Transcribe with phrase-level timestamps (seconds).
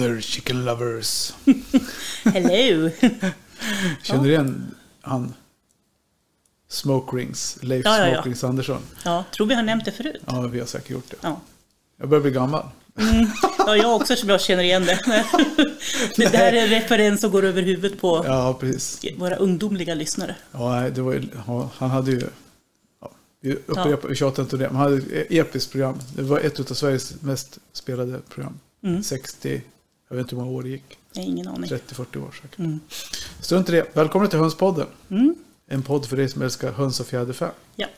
[0.00, 1.32] Hello there chicken lovers.
[2.24, 2.90] Hello!
[4.02, 5.34] Känner du igen han?
[6.68, 7.96] Smoke Rings, Leif Ja.
[7.96, 8.82] Smoke Rings Andersson.
[9.04, 10.22] Ja, tror vi har nämnt det förut.
[10.26, 11.16] Ja, vi har säkert gjort det.
[11.20, 11.40] Ja.
[11.96, 12.64] Jag börjar bli gammal.
[13.58, 15.00] Ja, jag också som jag känner igen det.
[16.16, 19.00] Det där är en referens som går över huvudet på Ja, precis.
[19.18, 20.36] våra ungdomliga lyssnare.
[20.52, 21.28] Ja, det var ju,
[21.76, 22.22] han hade ju...
[23.00, 23.10] Ja,
[23.40, 24.68] vi upprepar, tjatar inte om det.
[24.68, 25.98] Men han hade ett episkt program.
[26.16, 28.58] Det var ett av Sveriges mest spelade program.
[28.82, 29.02] Mm.
[29.02, 29.62] 60,
[30.10, 30.98] jag vet inte hur många år det gick.
[31.12, 31.70] Jag ingen aning.
[31.70, 32.58] 30-40 år säkert.
[32.58, 32.80] Mm.
[33.40, 33.96] Strunt i det.
[33.96, 34.86] Välkommen till Hönspodden.
[35.10, 35.34] Mm.
[35.66, 37.50] En podd för dig som älskar höns och fjäderfä.
[37.76, 37.90] Japp.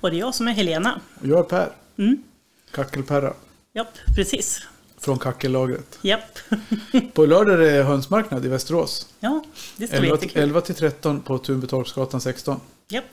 [0.00, 1.00] Och det är jag som är Helena.
[1.20, 1.72] Och jag är Per.
[1.96, 2.22] Mm.
[2.70, 3.34] Kackelperra.
[3.72, 4.62] Japp, precis.
[4.98, 5.98] Från kackellagret.
[6.02, 6.38] Japp.
[7.14, 9.08] På lördag är det hönsmarknad i Västerås.
[9.20, 9.44] Ja,
[9.76, 10.42] det ska bli 11 jättekul.
[10.42, 12.60] 11 till 13 på Tunbytorpsgatan 16.
[12.88, 13.04] Japp.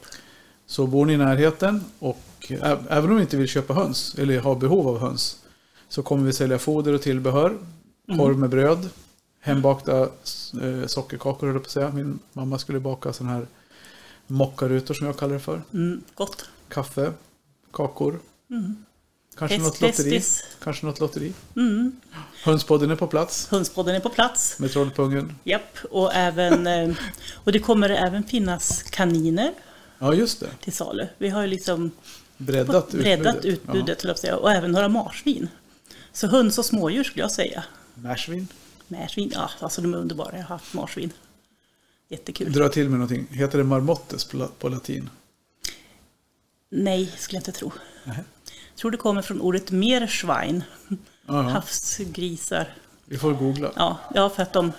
[0.66, 2.52] Så bor ni i närheten och
[2.90, 5.40] även om ni inte vill köpa höns eller har behov av höns
[5.90, 7.58] så kommer vi sälja foder och tillbehör,
[8.08, 8.90] korv med bröd,
[9.40, 11.90] hembakta eh, sockerkakor höll jag på att säga.
[11.92, 13.48] Min mamma skulle baka sådana här
[14.28, 15.62] mockarutor som jag kallar det för.
[15.74, 16.46] Mm, gott.
[16.70, 17.12] Kaffe,
[17.74, 18.20] kakor,
[19.38, 20.12] kanske Fest- något lotteri.
[20.12, 20.44] festis.
[20.64, 21.34] Kanske något lotteri.
[21.56, 21.92] Mm.
[22.44, 24.60] Hönspodden är på plats Hönspodden är på plats.
[24.60, 25.36] med Trollpungen.
[25.44, 25.78] Japp.
[25.92, 26.96] Och, även, eh,
[27.34, 29.54] och det kommer även finnas kaniner
[30.00, 30.50] Ja, just det.
[30.62, 31.08] till salu.
[31.18, 31.92] Vi har ju liksom
[32.38, 33.90] Breddat breddat utbudet.
[33.90, 34.36] utbudet, säga.
[34.38, 35.48] och även några marsvin.
[36.14, 37.64] Så höns och smådjur skulle jag säga.
[37.96, 38.02] Ja.
[38.02, 38.48] Marsvin.
[38.88, 40.30] Marsvin, ja, alltså de är underbara.
[40.32, 41.12] Jag har haft marsvin.
[42.10, 42.52] Jättekul.
[42.54, 43.28] Dra till med någonting.
[43.32, 45.10] Heter det marmottes på, la- på latin?
[46.70, 47.72] Nej, skulle jag inte tro.
[48.04, 48.18] Nej.
[48.70, 50.64] Jag tror det kommer från ordet Meerschwein.
[50.88, 50.98] Ja,
[51.28, 51.42] ja.
[51.42, 52.74] Havsgrisar.
[53.06, 53.72] Vi får googla.
[53.76, 54.72] Ja, ja, för att de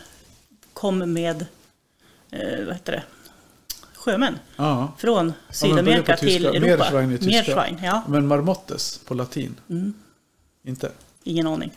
[0.72, 1.47] kom med
[2.31, 3.03] eh, vad heter det?
[3.94, 4.93] sjömän Ja.
[4.99, 6.26] från Ja, Sydamerika tyska.
[6.26, 6.60] till Europa.
[6.66, 7.31] Meerschwein är tyska.
[7.31, 8.03] Meerschwein, ja.
[8.09, 9.60] Men marmottes på latin?
[9.69, 9.94] Mm.
[10.65, 10.93] Inte?
[11.22, 11.72] Ingen aning.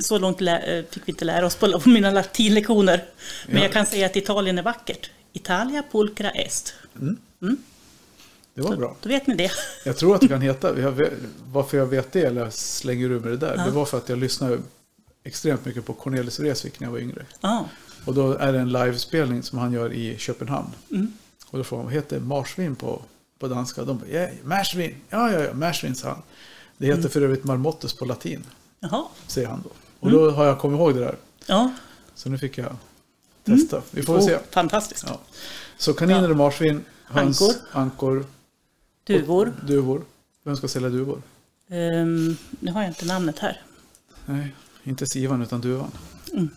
[0.00, 0.56] Så långt eh,
[0.90, 3.04] fick vi inte lära oss på mina latinlektioner.
[3.46, 3.62] Men Ja.
[3.62, 5.10] jag kan säga att Italien är vackert.
[5.32, 6.74] Italia pulcra est.
[8.54, 8.96] Det var bra.
[9.02, 9.50] Då vet ni det.
[9.84, 11.12] Jag tror att det kan heta, jag vet,
[11.52, 14.18] varför jag vet det eller slänger ur med det där, det var för att jag
[14.18, 14.58] lyssnade
[15.24, 17.26] extremt mycket på Cornelis Vreeswijk när jag var yngre.
[17.40, 17.68] Ja,
[18.04, 20.70] Och då är det en livespelning som han gör i Köpenhamn.
[20.90, 21.12] Mm.
[21.50, 23.02] Och då frågar han, vad heter marsvin på,
[23.38, 23.84] på danska?
[23.84, 26.22] De bara, yeah, marsvin, ja ja ja, marsvin sa han.
[26.78, 27.10] Det heter Mm.
[27.10, 28.44] för övrigt marmottes på latin,
[28.80, 29.04] jaha.
[29.26, 29.70] säger han då.
[30.00, 31.16] Och då har jag kommit ihåg det där.
[31.46, 31.72] Ja.
[32.14, 32.76] Så nu fick jag
[33.44, 33.82] testa.
[33.90, 34.34] Vi får väl se.
[34.36, 35.04] Oh, fantastiskt.
[35.08, 35.18] Ja.
[35.78, 37.54] Så kaniner och marsvin, höns, Ankor.
[37.72, 38.26] ankor
[39.06, 39.52] Duvor.
[39.66, 40.02] duvor.
[40.44, 41.22] Vem ska sälja duvor?
[41.70, 43.62] Ehm, nu har jag inte namnet här.
[44.26, 45.90] Nej, inte sivan utan duvan.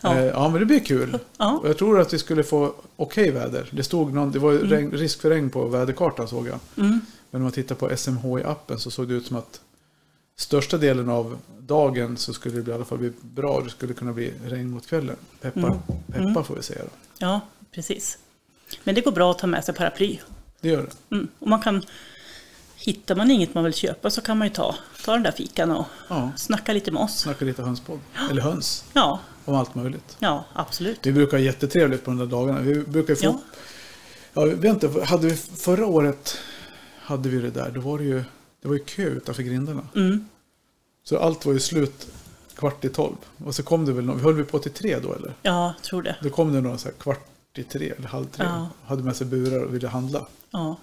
[0.00, 0.14] Ja.
[0.16, 1.18] Eh, ja, men det blir kul.
[1.36, 1.58] Ja.
[1.62, 3.68] Och jag tror att vi skulle få okej väder.
[3.72, 4.70] Det stod någon, det var Mm.
[4.70, 6.58] regn, risk för regn på väderkartan såg jag.
[6.76, 7.00] Mm.
[7.30, 9.60] Men om man tittar på SMHI-appen så såg det ut som att
[10.36, 13.60] största delen av dagen så skulle det bli, i alla fall bli bra.
[13.60, 15.16] Det skulle kunna bli regn mot kvällen.
[15.40, 15.60] Peppar,
[16.14, 16.28] Mm.
[16.28, 16.90] peppar får vi säga då.
[17.18, 17.40] Ja,
[17.70, 18.18] precis.
[18.84, 20.18] Men det går bra att ta med sig paraply.
[20.60, 21.16] Det gör det.
[21.16, 21.28] Mm.
[21.38, 21.82] Och man kan,
[22.76, 24.74] hittar man inget man vill köpa så kan man ju ta,
[25.04, 27.18] ta den där fikan och Ja, snacka lite med oss.
[27.18, 27.98] snacka lite hönspodd.
[28.30, 28.84] Eller höns.
[28.92, 30.16] Ja, Om allt möjligt.
[30.18, 30.98] ja absolut.
[31.06, 32.60] Vi brukar ha jättetrevligt på de där dagarna.
[32.60, 33.24] Vi brukar få...
[33.24, 33.40] Ja.
[34.62, 34.68] Ja.
[34.70, 36.38] inte, hade vi förra året
[37.00, 37.70] hade vi det där.
[37.70, 38.24] Då var det ju,
[38.64, 39.88] det var ju kö utanför grindarna.
[39.96, 40.28] Mm.
[41.04, 42.06] Så allt var ju slut
[42.56, 43.16] kvart i tolv.
[43.44, 45.34] Och så kom det väl någon, höll vi på till tre då eller?
[45.42, 46.16] Ja, tror det.
[46.22, 48.44] Då kom det någon så här kvart i tre eller halv tre.
[48.46, 48.68] Ja.
[48.86, 50.26] Hade med sig burar och ville handla.
[50.50, 50.76] Ja,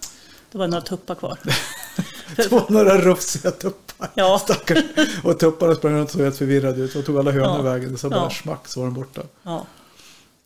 [0.52, 1.40] det var några tuppar kvar.
[2.36, 4.09] Det var några rufsiga tuppar.
[4.16, 4.40] Ja.
[4.44, 4.84] Stackars.
[5.24, 6.96] Och tupparna sprang runt och såg helt förvirrade ut.
[6.96, 7.62] Och tog alla hönor Ja.
[7.62, 7.91] vägen.
[7.91, 8.30] Det sa bara Ja.
[8.30, 9.22] smack så var de borta.
[9.44, 9.66] Ja.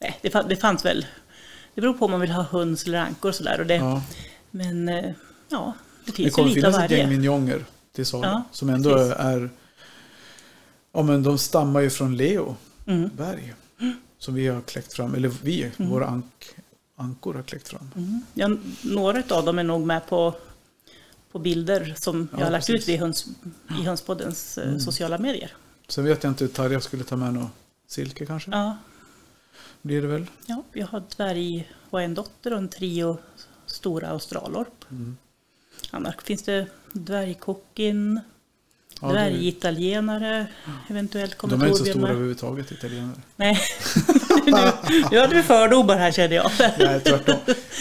[0.02, 1.06] Nej, det, fann, det fanns väl.
[1.76, 3.62] Det beror på om man vill ha höns eller ankor och sådär.
[3.62, 4.02] Och Ja.
[4.52, 5.12] Men eh,
[5.50, 5.74] ja,
[6.06, 8.28] det Det finns kommer finnas ett gäng minjonger till salu.
[8.28, 9.14] Ja, som ändå precis.
[9.18, 9.50] är...
[10.92, 12.56] Ja men de stammar ju från Leo
[12.88, 13.10] Mm.
[13.18, 13.54] berg.
[14.18, 15.16] Som vi har kläckt fram.
[15.16, 16.46] Eller vi, våra ank,
[16.96, 17.92] ankor har kläckt fram.
[17.96, 18.22] Mm.
[18.34, 18.50] Ja,
[18.82, 20.34] några av dem är nog med på,
[21.32, 22.84] på bilder som jag Ja, har lagt precis.
[22.84, 23.26] ut vid höns,
[23.80, 25.54] i Hönspoddens eh, sociala medier.
[25.88, 27.52] Sen vet jag inte, Tarja skulle ta med något
[27.88, 28.52] silke kanske?
[28.52, 28.78] Ja,
[29.82, 30.26] Blir det väl?
[30.46, 33.18] ja, jag har dvärg och en dotter och en trio
[33.66, 34.86] stora australorp.
[34.92, 35.18] Mm.
[35.96, 38.20] Annars finns det dvärgkockin,
[39.02, 40.48] Ja, dvärgitalienare,
[40.90, 43.22] eventuellt kommer De är inte så stora överhuvudtaget, italienare.
[43.36, 43.60] Nej,
[44.46, 44.52] nu,
[45.12, 46.52] nu hade vi fördomar här kände jag.
[46.80, 47.36] Nej, tvärtom.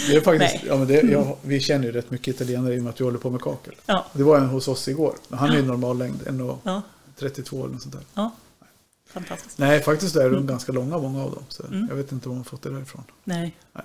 [0.08, 0.64] Det är faktiskt, Nej.
[0.66, 3.04] ja, men det, jag, vi känner ju rätt mycket italienare i och med att vi
[3.04, 3.74] håller på med kakel.
[3.86, 5.14] Ja, Det var en hos oss igår.
[5.30, 6.82] Han är ju normal längd, 1,32 ja,
[7.16, 8.02] eller något sånt där.
[8.14, 8.32] ja.
[9.12, 9.58] Fantastiskt.
[9.58, 11.44] Nej, faktiskt är de ganska långa, många av dem.
[11.48, 13.04] Så Jag vet inte var man fått det därifrån.
[13.24, 13.56] Nej.
[13.72, 13.84] Nej.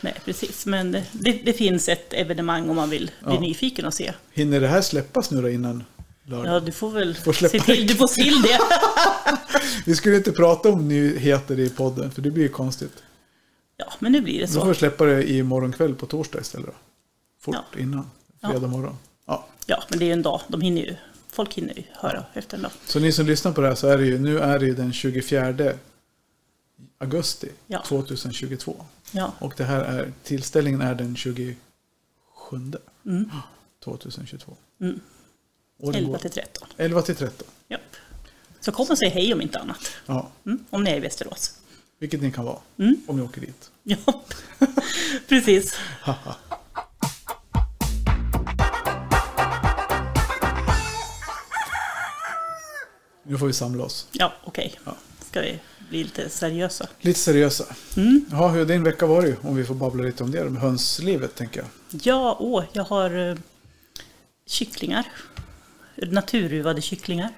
[0.00, 0.66] Nej, precis.
[0.66, 3.40] Men det, det finns ett evenemang om man vill bli Ja.
[3.40, 4.12] nyfiken och se.
[4.32, 5.84] Hinner det här släppas nu då innan
[6.24, 6.54] lördag.
[6.54, 8.58] Ja, du får väl Får se till, du får till det.
[9.86, 13.02] Vi skulle inte prata om nyheter i podden, för det blir ju konstigt.
[13.76, 14.66] Ja, men nu blir det Då får så.
[14.68, 16.72] vi släppa det i morgon kväll på torsdag istället då.
[17.40, 17.80] Fort Ja.
[17.80, 18.10] innan,
[18.42, 18.96] fredag morgon.
[19.26, 19.46] Ja.
[19.66, 20.40] Ja, men det är ju en dag.
[20.48, 20.94] De hinner ju,
[21.32, 22.72] folk hinner ju höra efter en dag.
[22.86, 24.74] Så ni som lyssnar på det här så är det ju, nu är det ju
[24.74, 25.72] den 24
[26.98, 27.82] augusti Ja.
[27.86, 28.84] 2022.
[29.12, 31.56] Ja, Och det här är, tillställningen är den 27
[33.84, 34.56] 2022.
[34.80, 35.00] Mm.
[35.78, 36.68] Och den 11 går- till 13.
[36.76, 37.48] 11 till 13.
[37.68, 37.80] Japp.
[38.60, 39.90] Så kom och säg hej om inte annat.
[40.06, 41.58] Ja, Mm, om ni är i Västerås.
[41.98, 42.96] vilket ni kan vara Mm.
[43.06, 43.70] om ni åker dit.
[43.82, 43.96] Ja,
[45.28, 45.74] precis.
[53.22, 54.08] Nu får vi samla oss.
[54.12, 54.78] Ja, okej.
[54.84, 54.96] Ja.
[55.38, 55.58] Ska vi
[55.88, 56.88] bli lite seriösa?
[57.00, 57.64] Lite seriösa.
[57.96, 58.24] Mm.
[58.30, 59.44] Ja, hur har din vecka varit?
[59.44, 61.68] Om vi får babbla lite om det, med hönslivet tänker jag.
[62.02, 63.36] Ja, åh, jag har eh,
[64.46, 65.06] kycklingar.
[65.96, 67.30] Naturruvade kycklingar.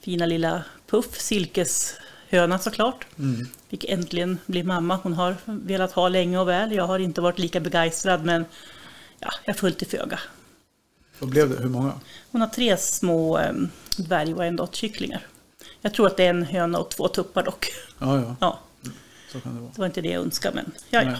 [0.00, 3.06] Fina lilla Puff, silkeshöna såklart.
[3.18, 3.46] Mm.
[3.68, 4.98] Fick äntligen bli mamma.
[5.02, 6.72] Hon har velat ha länge och väl.
[6.72, 8.44] Jag har inte varit lika begeistrad men
[9.18, 10.20] ja, jag föll till föga.
[11.18, 11.56] Vad blev det?
[11.56, 11.92] Hur många?
[12.30, 13.52] Hon har tre små eh,
[13.96, 15.26] dvärg och en kycklingar.
[15.80, 17.66] Jag tror att det är en höna och två tuppar dock.
[17.98, 18.58] Ja, ja, Ja,
[19.32, 19.70] så kan det vara.
[19.74, 21.16] det var inte det jag önskade men ja, ja.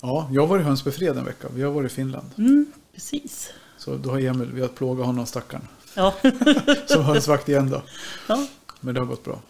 [0.00, 1.48] Ja, jag har varit hönsbefriad en vecka.
[1.54, 2.30] Vi har varit i Finland.
[2.38, 3.52] Mm, precis.
[3.78, 5.68] Så då har Emil, vi har plågat honom stackaren.
[5.94, 6.14] Ja.
[6.86, 7.82] Som hönsvakt igen då.
[8.28, 8.46] ja.
[8.80, 9.40] Men det har gått bra.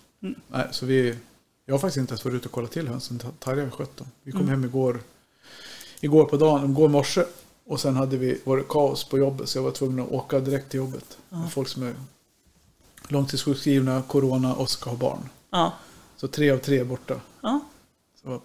[0.49, 1.15] Nej, så vi,
[1.67, 3.21] jag har faktiskt inte ens varit ute och kollat till hönsen.
[3.39, 4.07] Tarja har skött dem.
[4.23, 5.01] Vi kom hem igår,
[6.01, 7.25] igår på dagen, igår morse.
[7.67, 10.71] Och sen hade vi varit kaos på jobbet så jag var tvungen att åka direkt
[10.71, 11.19] till jobbet.
[11.29, 11.95] Med folk som är
[13.09, 15.29] långtidssjukskrivna, corona och ska ha barn.
[15.51, 15.73] ja.
[16.17, 17.21] Så tre av tre är borta.
[17.43, 17.61] ja.
[18.23, 18.43] Så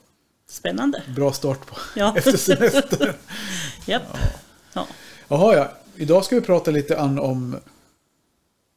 [0.48, 1.04] Spännande.
[1.16, 2.14] bra start på Ja.
[2.18, 3.16] efter semester.
[3.86, 4.18] Japp.
[4.74, 4.88] Ja.
[5.28, 7.58] Jaha ja, idag ska vi prata lite an om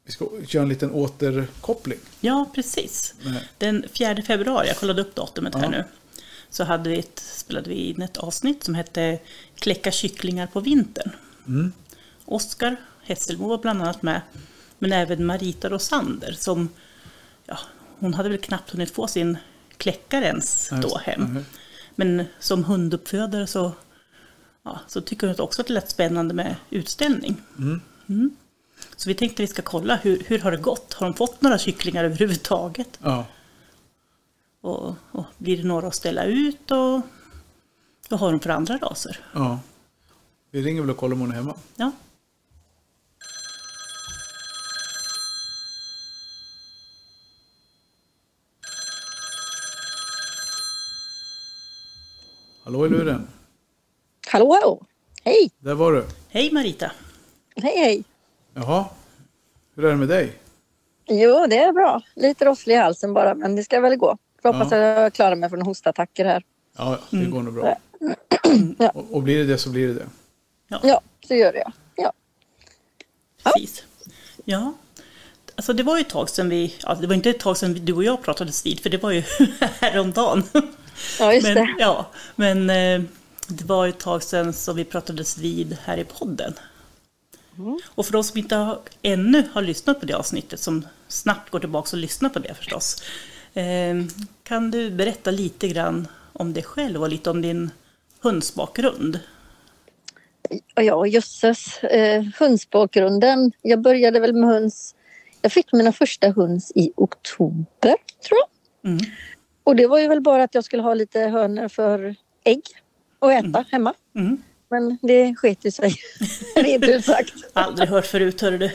[0.07, 1.99] vi ska göra en liten återkoppling.
[2.21, 3.15] ja, precis.
[3.23, 3.49] Nej.
[3.59, 5.71] Den 4 februari, jag kollade upp datumet här Ja.
[5.71, 5.85] nu,
[6.51, 9.19] så hade vi ett, spelade vi in ett avsnitt som hette
[9.55, 11.11] Kläcka kycklingar på vintern.
[11.47, 11.73] Mm.
[12.25, 14.21] Oskar Hesselmo var bland annat med,
[14.79, 16.69] men även Marita Rosander som,
[17.47, 17.59] ja,
[17.99, 19.37] hon hade väl knappt hunnit få sin
[19.77, 21.45] kläckare ens då hem.
[21.95, 23.73] Men som hunduppfödare så,
[24.63, 27.37] ja, så tycker hon också att det lät spännande med utställning.
[27.59, 28.37] Mm.
[28.97, 30.93] Så vi tänkte vi ska kolla hur, hur har det gått?
[30.95, 32.99] Har de fått några kycklingar överhuvudtaget?
[33.03, 33.27] Ja,
[34.61, 36.71] Och, och blir det några att ställa ut?
[36.71, 37.01] Och
[38.09, 39.19] vad har de för andra raser?
[39.33, 39.59] ja.
[40.51, 41.55] Vi ringer väl och kollar om hon är hemma.
[41.77, 41.93] Ja,
[52.65, 53.29] Hallå i luren.
[54.31, 54.87] Hallå, hallå!
[55.25, 55.51] Hej!
[55.59, 56.05] Där var du.
[56.29, 56.93] hej Marita!
[57.57, 58.05] Hej, hej!
[58.55, 58.85] Jaha.
[59.75, 60.33] Hur är det med dig?
[61.07, 62.03] Jo, det är bra.
[62.15, 64.19] Lite rosslig i halsen bara, men det ska väl gå.
[64.43, 64.77] Jag hoppas Ja.
[64.93, 66.43] att jag klarar mig från hostattacker här.
[66.77, 67.79] Ja, det går nog bra.
[68.79, 68.89] Ja.
[68.95, 70.07] Och, och blir det det så blir det det.
[70.83, 71.73] Ja, så gör det.
[71.97, 72.13] Ja.
[73.45, 73.85] Precis.
[74.45, 74.73] Ja,
[75.57, 77.75] alltså det var ju ett tag sedan vi, ja, det var inte ett tag sedan
[77.85, 79.21] du och jag pratades vid, för det var ju
[79.81, 80.43] häromdagen.
[81.19, 81.75] Ja, just Men, det.
[81.79, 83.03] ja, men eh,
[83.49, 86.55] det var ett tag sedan som vi pratades vid här i podden.
[87.59, 87.79] Mm.
[87.95, 91.61] Och för de som inte har, ännu har lyssnat på det avsnittet, som snabbt går
[91.61, 93.03] tillbaka och lyssnar på det förstås.
[93.55, 93.97] Eh,
[94.43, 97.71] kan du berätta lite grann om dig själv och lite om din
[98.21, 99.21] hönsbakgrund?
[100.77, 101.79] Och ja, jösses.
[101.79, 103.53] Eh, hönsbakgrunden.
[103.63, 104.95] Jag började väl med höns.
[105.43, 107.97] Jag fick mina första höns i oktober,
[108.29, 108.49] tror jag.
[108.93, 109.05] Mm.
[109.65, 112.63] Och det var ju väl bara att jag skulle ha lite hönor för ägg
[113.19, 113.95] och äta hemma.
[114.17, 114.43] Mm.
[114.71, 115.95] Men det sket ju sig,
[116.57, 117.33] rent ut sagt.
[117.53, 118.71] Aldrig hört förut, hörru du.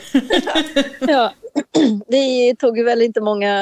[1.12, 1.32] Ja,
[2.08, 3.52] det tog ju väl inte många,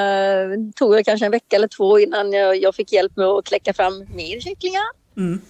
[0.76, 3.74] tog väl kanske en vecka eller två innan jag, jag fick hjälp med att kläcka
[3.74, 4.84] fram mer kycklingar.
[5.16, 5.40] Mm.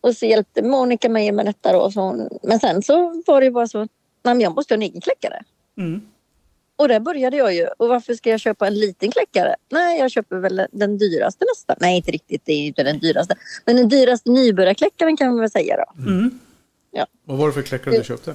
[0.00, 1.90] Och så hjälpte Monica mig med detta då.
[1.94, 3.88] Hon, men sen så var det ju bara så,
[4.22, 5.42] nej jag måste ha en egen kläckare.
[5.78, 6.00] Mm.
[6.76, 7.66] Och där började jag ju.
[7.66, 9.56] Och varför ska jag köpa en liten kläckare?
[9.68, 11.76] Nej, jag köper väl den dyraste nästan.
[11.80, 13.34] Nej, inte riktigt, det är inte den dyraste.
[13.64, 16.02] Men den dyraste nybörjarkläckaren kan man väl säga då.
[16.02, 16.38] Mm.
[17.24, 18.34] Vad var det för kläckare du köpte?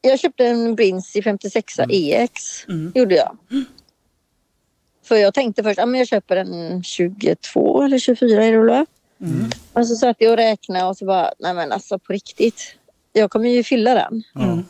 [0.00, 2.68] Jag köpte en Brinzi 56 EX.
[2.68, 2.92] Mm.
[2.94, 3.36] Gjorde jag.
[5.04, 8.68] För jag tänkte först, ja men jag köper en 22 eller 24 är det väl
[8.68, 8.86] va?
[9.20, 9.50] Mm.
[9.72, 12.76] Och så satt jag och räknade och så bara, nej men alltså på riktigt.
[13.12, 14.22] Jag kommer ju fylla den.
[14.34, 14.42] Ja.
[14.42, 14.64] Mm.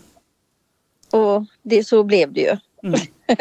[1.10, 2.56] Och det, så blev det ju.
[2.82, 3.00] Mm.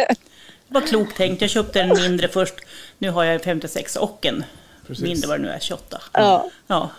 [0.68, 1.42] Det var klokt tänkt.
[1.42, 2.54] Jag köpte en mindre först.
[2.98, 4.44] Nu har jag en 56 och en
[4.88, 5.04] Precis.
[5.04, 6.02] mindre vad det nu är, 28.
[6.14, 6.90] Ja, Ja.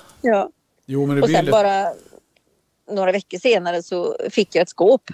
[0.86, 1.52] Jo, men det och blir sen lite...
[1.52, 1.92] bara
[2.90, 5.10] några veckor senare så fick jag ett skåp.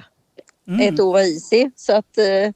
[0.80, 1.70] Ett år var easy.
[1.76, 2.52] Så att eh,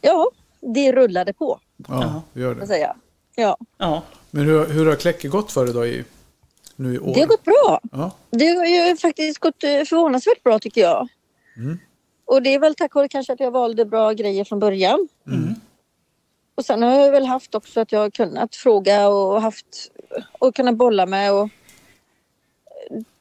[0.00, 0.30] ja,
[0.60, 1.60] det rullade på.
[1.88, 2.58] Ja, det gör det.
[2.60, 2.96] jag säga.
[3.34, 4.02] Ja, Ja.
[4.30, 6.04] Men hur, hur har kläcket gått för dig då i,
[6.76, 7.14] nu i år?
[7.14, 7.80] det har gått bra.
[7.92, 8.10] Ja.
[8.30, 11.08] Det har ju faktiskt gått eh, förvånansvärt bra tycker jag.
[11.56, 11.78] Mm.
[12.30, 15.08] Och det är väl tack vare kanske att jag valde bra grejer från början.
[15.26, 15.54] Mm.
[16.54, 19.90] Och sen har jag väl haft också att jag har kunnat fråga och haft
[20.38, 21.32] och kunnat bolla med.
[21.32, 21.48] Och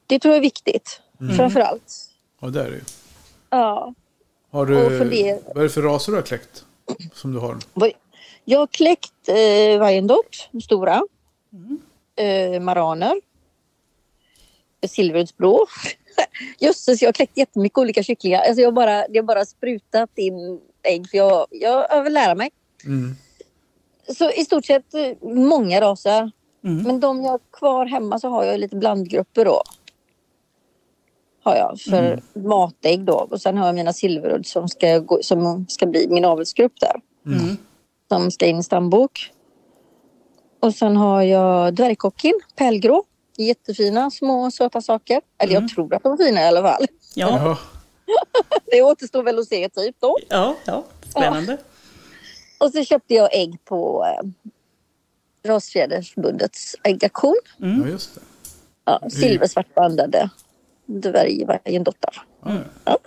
[0.07, 1.01] det tror jag är viktigt.
[1.21, 1.35] Mm.
[1.35, 2.09] Framför allt.
[2.41, 2.83] ja, det är det ju.
[3.49, 3.93] Ja.
[4.51, 6.65] Har du, vad är det för raser du har kläckt?
[7.13, 7.57] Som du har?
[8.45, 11.01] Jag har kläckt eh, Wyandotte, de stora.
[12.15, 13.21] Eh, maraner.
[14.87, 15.67] Silverudsblå.
[16.59, 18.41] Jösses, jag har kläckt jättemycket olika kycklingar.
[18.41, 22.35] Alltså jag har bara, det har bara sprutat in ägg för jag, jag, vill lära
[22.35, 22.49] mig.
[22.85, 23.15] Mm.
[24.17, 26.31] Så i stort sett eh, många raser.
[26.63, 26.83] Mm.
[26.83, 29.63] Men de jag har kvar hemma så har jag lite blandgrupper då.
[31.43, 33.27] Har jag för matägg då.
[33.31, 37.01] Och sen har jag mina silverudd som ska, gå, som ska bli min avelsgrupp där.
[37.25, 37.57] Mm.
[38.09, 39.31] Som ska in i stambok.
[40.59, 43.03] Och sen har jag dvärgkockin, pärlgrå.
[43.43, 45.21] Jättefina små söta saker.
[45.37, 45.63] Eller Mm.
[45.63, 46.85] jag tror att de är fina i alla fall.
[47.15, 47.57] Ja.
[48.65, 50.17] Det återstår väl att se typ då.
[50.29, 51.57] ja, ja, spännande.
[52.59, 54.29] Och så köpte jag ägg på eh,
[55.49, 57.35] Rasfjädersförbundets äggaktion.
[57.61, 57.81] Mm.
[57.81, 58.21] Ja, just det.
[58.85, 60.29] Ja, silversvartbandade
[60.85, 62.21] dvärgvargendottar.
[62.43, 62.63] Ja, Mm.
[62.85, 62.97] ja.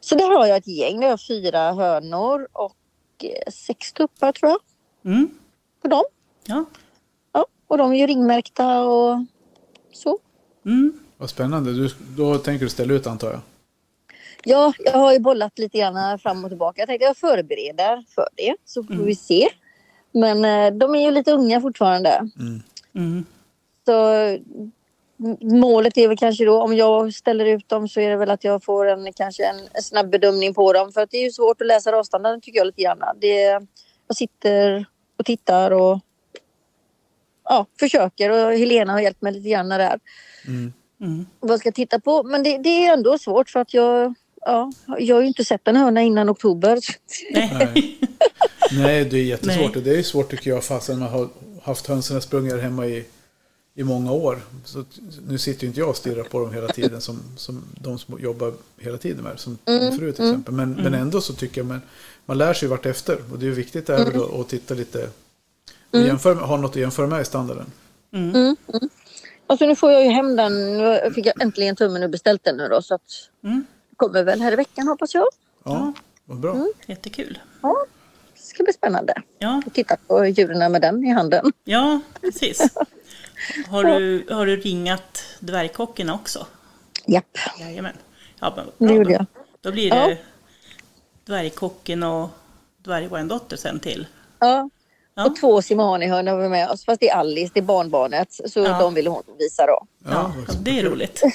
[0.00, 0.96] Så där har jag ett gäng.
[0.96, 2.76] Där har jag fyra hönor och
[3.22, 4.60] eh, sex tuppar tror jag
[5.12, 5.28] Mm.
[5.82, 6.04] på dem.
[6.44, 6.64] Ja.
[7.66, 9.18] Och de är ju ringmärkta och
[9.92, 10.18] så.
[10.66, 10.92] Mm.
[11.16, 11.72] Vad spännande.
[11.72, 13.40] Du, då tänker du ställa ut antar jag?
[14.44, 16.80] Ja, jag har ju bollat lite grann fram och tillbaka.
[16.80, 19.48] Jag tänkte jag förbereder för det så får vi se.
[20.12, 22.30] Men eh, de är ju lite unga fortfarande.
[22.94, 23.24] Mm.
[23.84, 23.92] Så
[25.18, 28.30] m- målet är väl kanske då om jag ställer ut dem så är det väl
[28.30, 30.92] att jag får en kanske en, en snabb bedömning på dem.
[30.92, 32.98] För att det är ju svårt att läsa rasstandarden tycker jag lite grann.
[33.20, 33.42] Det,
[34.06, 34.86] jag sitter
[35.18, 35.98] och tittar och
[37.48, 39.98] ja, försöker och Helena har hjälpt mig lite grann där.
[40.46, 40.72] Mm.
[41.00, 41.26] Mm.
[41.40, 42.22] vad jag ska titta på.
[42.22, 45.68] Men det, det är ändå svårt för att jag, ja, jag har ju inte sett
[45.68, 46.78] en höna innan oktober.
[47.32, 47.98] Nej.
[48.72, 49.74] Nej, det är jättesvårt.
[49.74, 49.84] Nej.
[49.84, 51.28] Det är ju svårt tycker jag fastän man har
[51.62, 53.04] haft hönsen sprungit hemma i,
[53.74, 54.40] i många år.
[54.64, 54.84] Så
[55.28, 58.20] nu sitter ju inte jag och stirrar på dem hela tiden som, som de som
[58.20, 59.40] jobbar hela tiden med.
[59.40, 60.54] Som min fru till exempel.
[60.54, 61.80] Men, men ändå så tycker jag man,
[62.26, 63.18] man lär sig vart efter.
[63.32, 64.40] Och det är ju viktigt där mm.
[64.40, 65.08] att titta lite.
[65.92, 67.72] Jämföra, med- ha något att jämföra med i standarden.
[69.46, 70.78] Alltså nu får jag ju hem den.
[70.78, 72.82] Nu fick jag äntligen tummen och beställt den nu då.
[72.82, 73.02] Så att
[73.44, 73.66] Mm.
[73.96, 75.26] kommer väl här i veckan hoppas jag.
[75.64, 75.92] Ja,
[76.24, 76.66] vad bra.
[76.86, 77.38] Jättekul.
[77.62, 77.86] Ja,
[78.34, 81.52] det ska bli spännande Ja, att titta på djuren med den i handen.
[81.64, 82.62] ja precis.
[83.68, 86.46] Har du, har du ringat dvärgkockarna också?
[87.06, 87.96] Japp, Jajamän.
[88.40, 89.26] Ja, men det bra, gjorde då, jag.
[89.60, 90.16] då blir det Ja.
[91.24, 92.28] dvärgkocken och
[92.82, 94.06] dvärgvargendotter sen till.
[94.38, 94.70] Ja.
[95.18, 95.26] Ja.
[95.26, 96.84] Och två simanihönor har vi med oss.
[96.84, 98.28] Fast det är Alice, det är barnbarnet.
[98.32, 98.78] Så Ja.
[98.80, 99.86] de ville hon visa då.
[100.04, 101.22] Ja, vad det är roligt.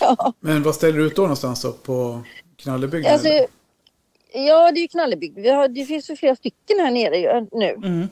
[0.00, 1.72] Ja, Men vad ställer du ut då någonstans då?
[1.72, 2.22] På
[2.56, 3.12] Knallebygden?
[3.12, 3.28] alltså,
[4.32, 5.38] ja det är ju knallebygd.
[5.38, 7.70] Vi har, det finns ju flera stycken här nere nu.
[7.74, 8.08] Mm.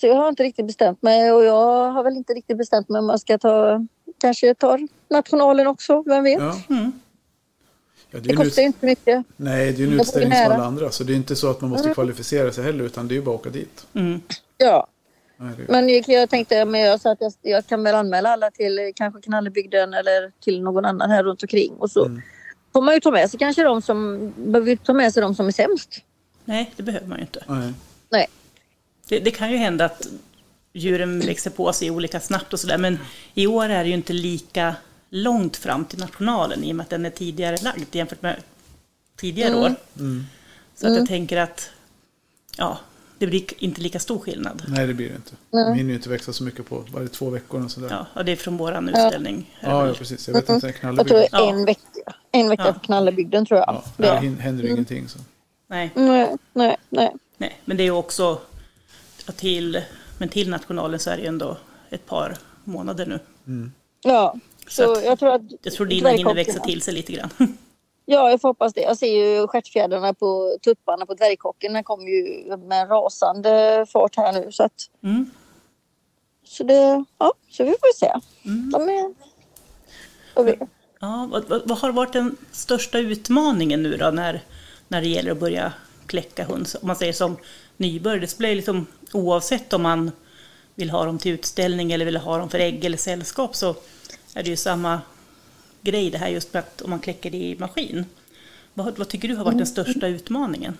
[0.00, 2.98] Så jag har inte riktigt bestämt mig och jag har väl inte riktigt bestämt mig
[2.98, 3.86] om man ska ta
[4.20, 6.40] kanske tar nationalen också, vem vet?
[6.40, 6.56] Ja.
[6.70, 6.92] Mm.
[8.10, 8.74] Ja, det Det kostar ju ut...
[8.74, 9.24] inte mycket.
[9.36, 10.90] Nej, det är ju en utställning som alla andra.
[10.90, 12.84] Så det är inte så att man måste kvalificera sig heller.
[12.84, 13.86] Utan det är ju bara att åka dit.
[13.94, 14.20] Mm.
[14.56, 14.86] Ja,
[15.68, 19.20] men jag, tänkte men jag sa att jag, jag kan väl anmäla alla till kanske
[19.20, 21.72] Knallebygden eller till någon annan här runt omkring.
[21.78, 22.22] Och så Mm.
[22.72, 25.46] får man ju ta med sig kanske de som behöver ta med sig de som
[25.46, 26.00] är sämst.
[26.44, 27.44] Nej, det behöver man ju inte.
[27.48, 27.72] Nej.
[28.10, 28.26] Nej.
[29.08, 30.06] Det, det kan ju hända att
[30.72, 32.78] djuren växer på sig olika snabbt och sådär.
[32.78, 32.98] Men
[33.34, 34.74] i år är det ju inte lika
[35.10, 38.36] långt fram till nationalen i och med att den är tidigare lagd jämfört med
[39.16, 39.74] tidigare år.
[39.98, 40.24] Mm.
[40.74, 41.70] Så att jag tänker att
[42.56, 42.78] ja,
[43.18, 44.62] det blir inte lika stor skillnad.
[44.68, 45.32] Nej, det blir det inte.
[45.50, 47.88] De hinner ju inte växa så mycket på bara två veckor och sådär.
[47.90, 49.58] Ja, och det är från våran utställning.
[49.60, 50.28] Ja, ja, precis.
[50.28, 51.28] Jag vet inte, Jag tror Knallebygden.
[51.32, 52.72] det är en vecka, en vecka Ja.
[52.72, 53.68] på Knallebygden tror jag.
[53.68, 54.20] Ja, Det där är.
[54.20, 55.08] hin- händer ju ingenting.
[55.08, 55.18] Så.
[55.66, 57.12] Nej, Nej, nej, nej.
[57.36, 58.40] nej, men det är ju också
[59.26, 59.82] ja, till,
[60.18, 61.56] men till nationalen så är det ju ändå
[61.90, 63.70] ett par månader nu.
[64.02, 64.36] Ja,
[64.68, 65.42] Så så jag tror att...
[65.62, 67.30] Jag tror dina hinner växa till sig lite grann.
[68.10, 68.80] Ja, jag får hoppas det.
[68.80, 71.72] Jag ser ju stjärtfjädrarna på tupparna på dvärgkocken.
[71.72, 74.52] Den kommer ju med en rasande fart här nu.
[74.52, 74.72] Så, att,
[75.02, 75.30] Mm.
[76.44, 78.12] så det, ja, så vi får se.
[78.44, 78.70] Mm.
[78.70, 79.14] De är...
[80.34, 80.68] Och
[81.00, 84.40] Ja, vad, vad, har varit den största utmaningen nu då när,
[84.88, 85.72] när det gäller att börja
[86.06, 86.74] kläcka höns?
[86.74, 87.36] Om man säger som
[87.76, 90.10] nybörjare, det spelar liksom oavsett om man
[90.74, 93.74] vill ha dem till utställning eller vill ha dem för ägg eller sällskap så
[94.38, 95.00] är det ju samma
[95.82, 98.04] grej det här just med att om man kläcker det i maskin.
[98.74, 100.76] Vad, vad tycker du har varit den största utmaningen?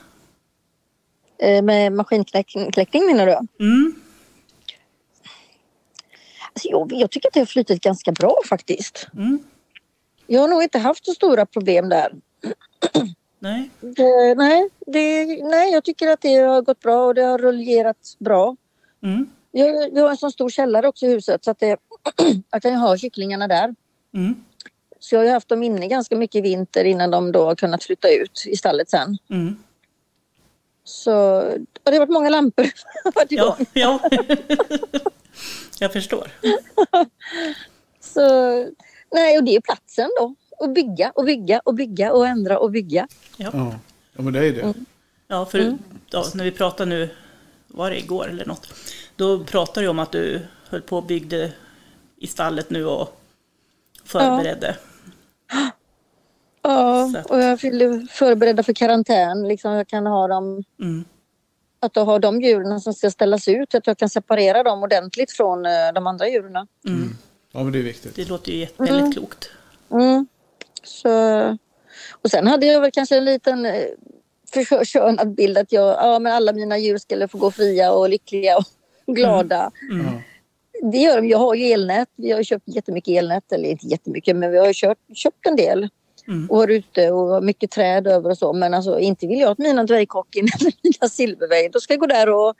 [1.38, 3.64] Eh, med maskinkläckning menar du?
[3.64, 3.94] Mm.
[6.52, 9.08] Alltså, jag, jag tycker att det har flutit ganska bra faktiskt.
[9.14, 9.38] Mm.
[10.26, 12.12] Jag har nog inte haft så stora problem där.
[13.38, 13.70] Nej.
[13.80, 18.16] Det, nej, det, nej, jag tycker att det har gått bra och det har rullerat
[18.18, 18.56] bra.
[19.02, 19.30] Mm.
[19.50, 21.76] Jag, vi har en sån stor källare också i huset så att det,
[22.50, 23.74] jag kan ju ha kycklingarna där.
[24.14, 24.44] Mm.
[25.00, 27.54] Så jag har ju haft dem inne ganska mycket i vinter innan de då har
[27.54, 29.18] kunnat flytta ut i stallet sen.
[29.30, 29.56] Mm.
[30.84, 31.12] Så
[31.84, 32.66] och det har varit många lampor
[33.14, 34.00] varit Ja, ja.
[35.80, 36.30] jag förstår.
[38.00, 38.20] Så,
[39.12, 40.34] nej, och det är platsen då.
[40.58, 43.08] Och bygga och bygga och bygga och ändra och bygga.
[43.36, 43.50] Ja.
[44.16, 44.74] Ja, men det är det.
[45.28, 45.78] Ja, för Mm.
[46.10, 47.10] ja, när vi pratade nu,
[47.66, 48.68] var det igår eller något?
[49.18, 51.52] Då pratade du om att du höll på och byggde
[52.16, 53.20] i stallet nu och
[54.04, 54.76] förberedde.
[56.62, 59.48] Ja, att- och jag vill förbereda för karantän.
[59.48, 61.04] Liksom jag kan ha dem, Mm.
[61.80, 65.32] att jag har de djuren som ska ställas ut, att jag kan separera dem ordentligt
[65.32, 66.66] från eh, de andra djuren.
[66.86, 67.16] Mm.
[67.52, 68.16] Ja, men det är viktigt.
[68.16, 69.50] Det låter ju väldigt klokt.
[69.90, 70.26] Mm.
[70.82, 71.10] Så,
[72.22, 73.82] och sen hade jag väl kanske en liten eh,
[74.54, 78.56] förskönad bild att jag, ja, men alla mina djur skulle få gå fria och lyckliga
[78.58, 78.64] och
[79.14, 79.70] glada.
[79.90, 80.06] Mm.
[80.06, 80.12] Ja.
[80.92, 81.28] Det gör de.
[81.28, 82.08] Jag har ju elnät.
[82.16, 83.52] Vi har köpt jättemycket elnät.
[83.52, 85.88] Eller inte jättemycket, men vi har ju kört, köpt en del.
[86.28, 86.50] Mm.
[86.50, 88.52] Och har ute och har mycket träd över och så.
[88.52, 91.72] Men alltså inte vill jag att mina dvärgkocken eller mina silvervägg.
[91.72, 92.54] Då ska jag gå där och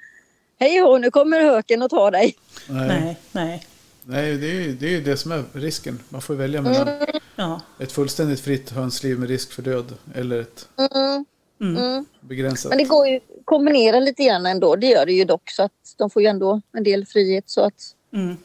[0.60, 2.34] Hej hå, nu kommer höken och tar dig.
[2.68, 3.66] Nej, Nej, nej.
[4.04, 5.98] Nej det, är ju, det är ju det som är risken.
[6.08, 6.88] Man får välja mellan
[7.36, 7.60] Ja.
[7.80, 11.24] ett fullständigt fritt hönsliv med risk för död eller ett Mm,
[11.60, 11.76] Mm.
[11.84, 12.04] mm.
[12.20, 12.68] begränsat.
[12.68, 14.76] Men det går ju kombinera lite grann ändå.
[14.76, 15.50] Det gör det ju dock.
[15.50, 17.44] Så att de får ju ändå en del frihet.
[17.46, 18.36] Så att, Mm.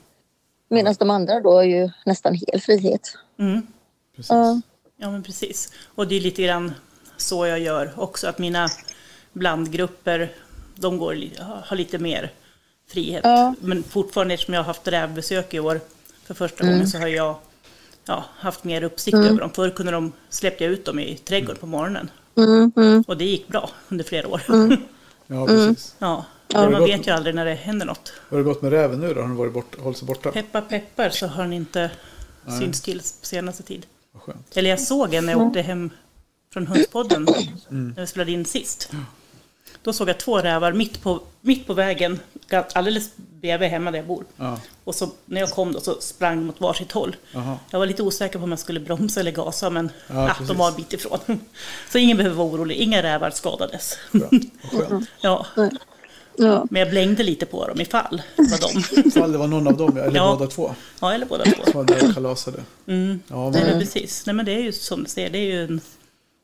[0.69, 3.17] medan de andra då är ju nästan hel frihet.
[3.39, 3.61] Mm.
[4.15, 4.29] Precis.
[4.29, 4.61] Ja.
[4.97, 5.73] Ja, men precis.
[5.95, 6.73] Och det är lite grann
[7.17, 8.69] så jag gör också, att mina
[9.33, 10.31] blandgrupper,
[10.75, 11.17] de går,
[11.65, 12.31] har lite mer
[12.87, 13.21] frihet.
[13.23, 13.55] Ja.
[13.59, 15.79] Men fortfarande, eftersom jag har haft rävbesök i år
[16.25, 17.35] för första gången, så har jag
[18.05, 19.49] ja, haft mer uppsikt över dem.
[19.49, 22.11] Förr kunde de, släppte jag ut dem i trädgården på morgonen.
[22.37, 23.03] Mm, mm.
[23.07, 24.41] Och det gick bra under flera år.
[25.27, 25.95] Ja, precis.
[25.99, 28.13] ja, Har men det man gått- vet ju aldrig när det händer något.
[28.29, 29.21] Hur har det gått med räven nu då?
[29.21, 30.31] Har den varit bort, hållit sig borta?
[30.31, 31.91] Peppar peppar så har den inte
[32.59, 33.85] synts till på senaste tid.
[34.11, 34.57] Vad skönt.
[34.57, 35.89] Eller jag såg en när jag åkte hem
[36.53, 37.27] från Hundspodden,
[37.69, 38.91] när vi spelade in sist.
[39.83, 42.19] Då såg jag två rävar mitt på, mitt på vägen,
[42.73, 43.09] alldeles
[43.41, 44.25] bredvid hemma där jag bor.
[44.37, 44.59] Ja.
[44.83, 47.15] Och så när jag kom då så sprang de åt varsitt håll.
[47.31, 47.57] Jaha.
[47.71, 50.47] Jag var lite osäker på om jag skulle bromsa eller gasa, men Ja, precis.
[50.47, 51.19] de var en bit ifrån.
[51.91, 53.97] Så ingen behöver vara orolig, inga rävar skadades.
[54.11, 54.29] Bra.
[54.71, 55.09] Skönt.
[55.21, 55.45] Ja,
[56.37, 56.65] Ja.
[56.69, 58.83] men jag blängde lite på dem ifall det var dem.
[59.05, 60.35] Ifall det var någon av dem, eller Ja.
[60.39, 61.63] båda två, Ja, eller båda två.
[61.63, 62.57] som var där och kalasade.
[62.87, 63.19] Mm.
[63.27, 64.25] Ja, Nej, men, men precis.
[64.25, 65.81] Nej, men det är ju som du säger, det är ju en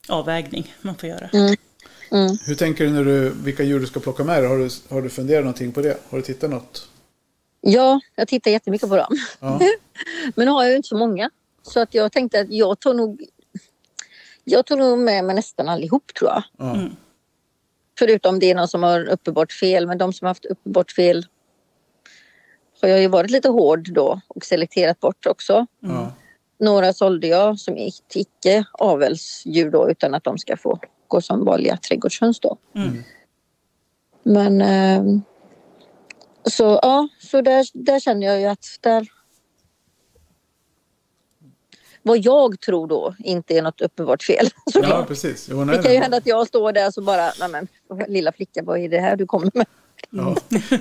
[0.08, 1.30] avvägning man får göra.
[2.45, 4.49] Hur tänker du när du, vilka djur du ska plocka med dig?
[4.49, 5.97] Har du, har du funderat någonting på det?
[6.09, 6.89] Har du tittat något?
[7.61, 9.17] ja, jag tittar jättemycket på dem.
[9.39, 9.59] Ja.
[10.35, 11.29] Men nu har jag ju inte så många.
[11.61, 13.21] Så att jag tänkte att jag tar nog
[14.43, 16.43] jag tog nog med mig nästan allihop tror jag.
[16.57, 16.75] Ja.
[16.75, 16.95] Mm.
[17.99, 19.87] Förutom det är någon som har uppenbart fel.
[19.87, 21.25] Men de som har haft uppenbart fel
[22.81, 25.67] har jag ju varit lite hård då och selekterat bort också.
[25.79, 26.11] Ja.
[26.59, 27.77] Några sålde jag som
[28.13, 32.57] icke avelsdjur då utan att de ska få gå som vanliga trädgårdshöns då.
[32.75, 33.03] Mm.
[34.23, 35.21] Men ehm,
[36.43, 39.07] så ja, så där, där känner jag ju att där
[42.03, 44.49] vad jag tror då inte är något uppenbart fel.
[44.65, 45.07] ja, såklart.
[45.07, 45.47] precis.
[45.51, 47.67] Jo, det nej, kan ju hända att jag står där så bara, nej men
[48.07, 49.65] lilla flicka vad är det här du kommer med?
[50.09, 50.35] Ja.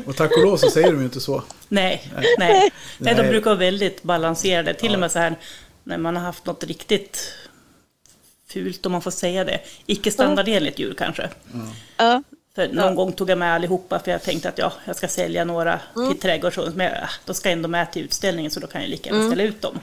[0.06, 1.42] Och tack och lov så säger de ju inte så.
[1.68, 2.36] Nej, nej.
[2.38, 2.70] nej.
[2.98, 3.30] de Nej.
[3.30, 4.74] brukar vara väldigt balanserade.
[4.74, 5.36] Till och med så här
[5.84, 7.32] när man har haft något riktigt
[8.48, 9.61] fult, om man får säga det.
[9.87, 11.28] Icke standardenligt djur kanske.
[11.96, 12.22] Ja,
[12.54, 15.44] För någon gång tog jag med allihopa för jag tänkte att ja, jag ska sälja
[15.44, 16.74] några till trädgårdsrådet.
[16.76, 19.42] Men äh, de ska ändå med till utställningen så då kan jag lika gärna ställa
[19.42, 19.80] ut dem.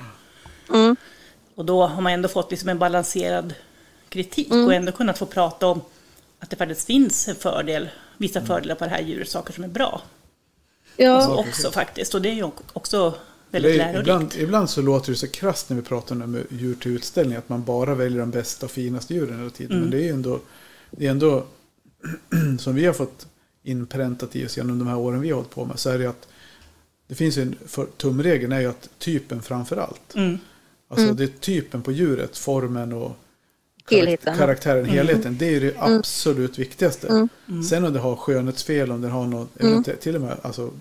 [0.74, 0.96] Mm.
[1.56, 3.54] Och då har man ändå fått liksom en balanserad
[4.10, 5.82] kritik och ändå kunnat få prata om
[6.40, 9.68] att det faktiskt finns en fördel, vissa fördelar på det här djuret, saker som är
[9.68, 10.02] bra.
[10.96, 12.14] ja, också faktiskt.
[12.14, 13.14] Och det är ju också
[13.56, 14.00] väldigt är, lärorikt.
[14.00, 17.50] ibland, ibland så låter det så krasst när vi pratar om djur till utställning att
[17.50, 19.72] man bara väljer de bästa och finaste djuren hela tiden.
[19.78, 19.82] Mm.
[19.90, 20.40] Men det är ändå,
[20.92, 21.46] det är ändå
[22.60, 23.28] som vi har fått
[23.64, 26.06] inpräntat i oss genom de här åren vi har hållit på med så är det
[26.10, 26.28] att
[27.08, 30.16] det finns en för, tumregeln är ju att typen framför allt.
[30.16, 30.38] Mm.
[30.88, 33.12] Alltså det är typen på djuret, formen och
[33.90, 34.38] Helheten.
[34.38, 34.96] karaktären, Mm.
[34.96, 35.38] helheten.
[35.38, 37.28] Det är det absolut viktigaste.
[37.70, 39.84] Sen om det har skönhetsfel, om det har något, Mm.
[39.84, 40.72] till och med alltså,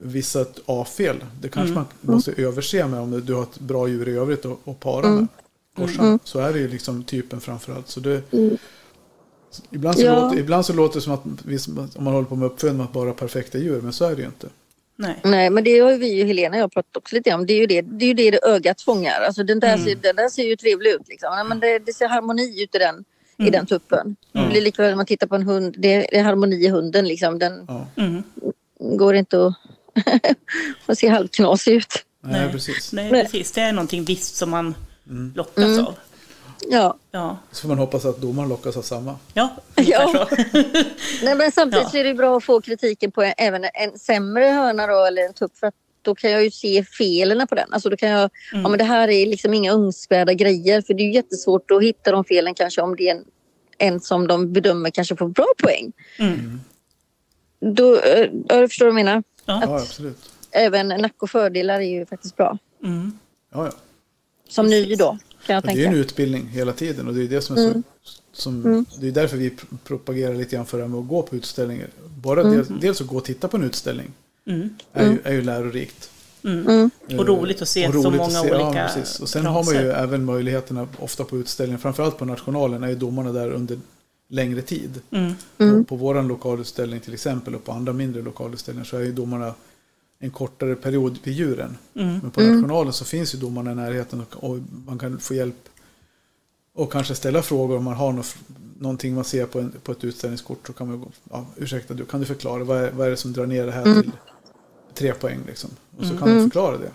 [0.00, 1.16] vissa A-fel.
[1.40, 1.84] Det kanske Mm.
[2.00, 5.06] man måste överse med om du har ett bra djur i övrigt att, att para
[5.06, 5.16] Mm.
[5.18, 5.28] med.
[5.88, 6.18] korsarna.
[6.24, 7.88] Så är det ju liksom typen framförallt.
[7.88, 8.56] Så det, Mm.
[9.70, 10.20] ibland, så Ja.
[10.22, 11.58] låter, ibland så låter det som att vi,
[11.96, 14.26] om man håller på med uppfödning att bara perfekta djur, men så är det ju
[14.28, 14.46] inte.
[14.96, 15.20] Nej.
[15.24, 17.46] Nej, men det har ju vi, Helena och jag pratat också lite om.
[17.46, 19.20] Det är ju det det, är ju det, det ögat fångar.
[19.20, 19.84] Alltså den där, Mm.
[19.84, 21.08] ser, den där ser ju trevlig ut.
[21.08, 21.28] Liksom.
[21.36, 23.04] Nej, men det, det ser harmoni ut i den,
[23.46, 24.16] i den tuppen.
[24.32, 25.74] Det blir likväl när man tittar på en hund.
[25.78, 27.08] Det är, det är harmoni i hunden.
[27.08, 27.38] Liksom.
[27.38, 27.68] Den.
[27.96, 28.22] Mm.
[28.98, 29.54] går inte att...
[30.86, 32.04] Man ser halvknasig ut.
[32.20, 32.92] Nej, precis.
[32.92, 33.52] Nej, precis.
[33.52, 34.74] Det är någonting visst som man
[35.10, 35.32] Mm.
[35.36, 35.84] lockas Mm.
[35.86, 35.94] av.
[36.70, 36.96] Ja.
[37.10, 39.16] Ja, Så får man hoppas att domaren lockas av samma.
[39.34, 40.28] ja Ja.
[41.22, 42.00] Nej, men samtidigt Ja.
[42.00, 45.32] är det bra att få kritiken på en, även en sämre höna då, eller en
[45.32, 45.56] tupp.
[45.58, 47.72] För att då kan jag ju se felen på den.
[47.72, 48.62] Alltså då kan jag, Mm.
[48.62, 50.82] ja men det här är liksom inga önskvärda grejer.
[50.82, 53.24] För det är ju jättesvårt att hitta de felen kanske om det är en,
[53.78, 55.92] en som de bedömer kanske får bra poäng.
[56.18, 56.60] Mm.
[57.60, 59.22] Då, eh, ja, du förstår vad jag menar.
[59.46, 59.60] Ja.
[59.62, 60.18] Ja, absolut.
[60.50, 62.58] Även nack och fördelar är ju faktiskt bra.
[62.84, 63.18] Mm.
[63.52, 63.72] Ja, ja.
[64.48, 65.96] Som ny då, kan jag Och det är ju tänka.
[65.96, 67.82] en utbildning hela tiden och det är det som är så,
[68.32, 71.22] som, det är därför vi pr- propagerar lite grann för det här med att gå
[71.22, 71.88] på utställningar.
[72.22, 74.12] Bara dels, dels att gå och titta på en utställning
[74.46, 74.74] Mm.
[74.92, 76.10] är, ju, är ju lärorikt.
[76.44, 76.90] Mm.
[77.18, 79.20] Och roligt att se Och så roligt många se, olika ja, precis.
[79.20, 82.94] Och sen har man ju även möjligheterna ofta på utställningar, framförallt på nationalen, är ju
[82.94, 83.78] domarna där under
[84.28, 85.00] längre tid.
[85.10, 85.34] Mm.
[85.56, 89.54] På, på våran lokalutställning till exempel och på andra mindre lokalutställningar så är ju domarna
[90.18, 91.76] en kortare period vid djuren.
[91.94, 92.18] Mm.
[92.22, 95.68] Men på nationalen så finns ju domarna i närheten och, och man kan få hjälp
[96.74, 98.36] och kanske ställa frågor om man har något,
[98.78, 100.66] någonting man ser på, en, på ett utställningskort.
[100.66, 103.16] Så kan man gå, ja, ursäkta, du, kan du förklara vad är, vad är det
[103.16, 104.10] som drar ner det här till
[104.94, 105.40] tre poäng?
[105.46, 105.70] Liksom?
[105.98, 106.90] Och så kan du förklara det.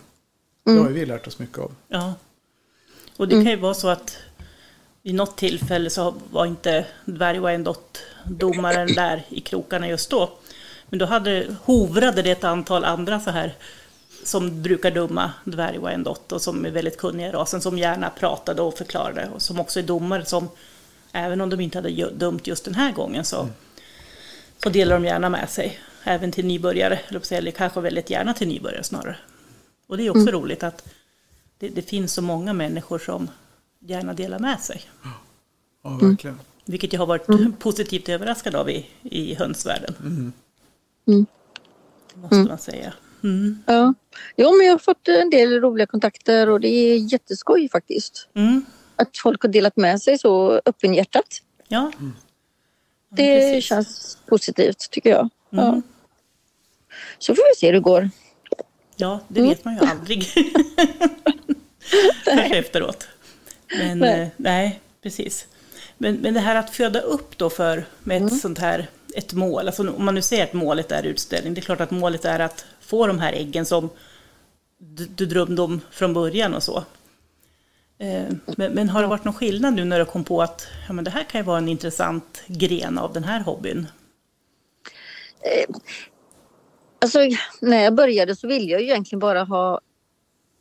[0.63, 1.72] Det har ju vi lärt oss mycket av.
[1.88, 2.13] Ja.
[3.18, 4.18] Och det kan ju vara så att
[5.04, 10.30] vid något tillfälle så var inte Dvärg Wyandotte domaren där i krokarna just då.
[10.90, 13.56] Men då hade, hovrade det ett antal andra så här
[14.24, 18.62] som brukar döma Dvärg Wyandotte och som är väldigt kunniga i rasen som gärna pratade
[18.62, 20.50] och förklarade och som också är domare som
[21.12, 23.50] även om de inte hade dömt just den här gången så,
[24.64, 27.00] så delar de gärna med sig även till nybörjare,
[27.32, 29.18] eller kanske väldigt gärna till nybörjare snarare.
[29.88, 30.90] Och det är också roligt att
[31.58, 33.30] det, det finns så många människor som
[33.80, 34.82] gärna delar med sig.
[35.84, 36.39] Ja, verkligen.
[36.65, 39.96] Vilket jag har varit positivt överraskad av i, i hönsvärlden.
[41.08, 41.26] Mm.
[42.15, 42.94] Måste man säga.
[43.24, 43.63] Mm.
[43.68, 43.94] Ja.
[44.38, 48.28] Jo, men jag har fått en del roliga kontakter och det är jätteskoj faktiskt.
[48.34, 48.65] Mm.
[48.96, 51.42] Att folk har delat med sig så öppenhjärtat.
[51.68, 51.92] Ja.
[52.00, 52.06] Ja,
[53.10, 53.65] Det precis.
[53.65, 55.30] känns positivt tycker jag.
[55.50, 55.68] Ja.
[55.70, 55.82] Mm.
[57.20, 58.10] Så får vi se hur det går.
[58.96, 59.50] ja, det Mm.
[59.50, 60.24] vet man ju aldrig.
[62.26, 63.08] Först efteråt.
[63.78, 64.18] Men Nej.
[64.18, 65.48] nej, nej precis.
[65.98, 68.40] Men, men det här att föda upp då för med ett Mm.
[68.40, 71.64] sånt här ett mål, alltså om man nu säger att målet är utställning, det är
[71.64, 73.90] klart att målet är att få de här äggen som
[74.78, 76.84] du, du drömde om från början och så.
[77.98, 80.94] Eh, Men, men har det varit någon skillnad nu när du kom på att ja,
[80.94, 83.88] men det här kan ju vara en intressant gren av den här hobbyn?
[87.02, 87.20] Alltså,
[87.62, 89.82] när jag började så ville jag ju egentligen bara ha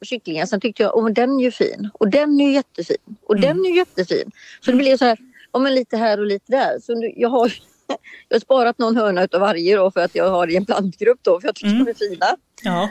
[0.07, 0.47] kycklingar.
[0.47, 1.91] Sen tyckte jag, åh den är ju fin.
[1.95, 3.17] Och den är ju jättefin.
[3.27, 4.31] Och den är ju jättefin.
[4.61, 5.19] Så det blev så här,
[5.53, 6.79] ja men lite här och lite där.
[6.83, 7.53] Så nu, jag har
[8.29, 11.19] jag har sparat någon hörna utav varje då för att jag har i en plantgrupp
[11.23, 11.41] då.
[11.41, 11.85] För jag tycker Mm.
[11.85, 12.27] de är fina.
[12.63, 12.91] Ja,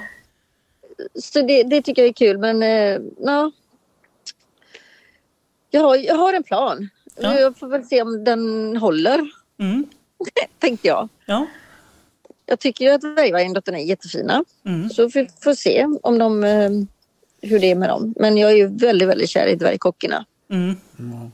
[1.16, 2.38] Så det, det tycker jag är kul.
[2.38, 3.52] Men eh, ja.
[5.70, 6.90] Jag har, jag har en plan.
[7.16, 7.40] Ja.
[7.40, 9.30] Jag får väl se om den håller.
[9.60, 9.86] mm.
[10.60, 11.10] Tänkte jag.
[11.26, 11.46] ja.
[12.50, 14.44] Jag tycker ju att dvärgvargendottern är jättefina.
[14.66, 14.90] Mm.
[14.90, 16.70] Så vi får se om de, eh,
[17.48, 18.14] hur det är med dem.
[18.18, 20.26] Men jag är ju väldigt, väldigt kär i dvärgkockorna.
[20.52, 20.76] Mm.
[20.98, 21.32] Ja.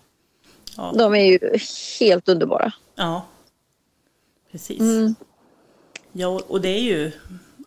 [0.77, 0.93] Ja.
[0.97, 1.39] De är ju
[1.99, 2.73] helt underbara.
[2.95, 3.25] Ja,
[4.51, 4.79] precis.
[4.79, 5.15] Mm.
[6.11, 7.11] Ja, och- det är ju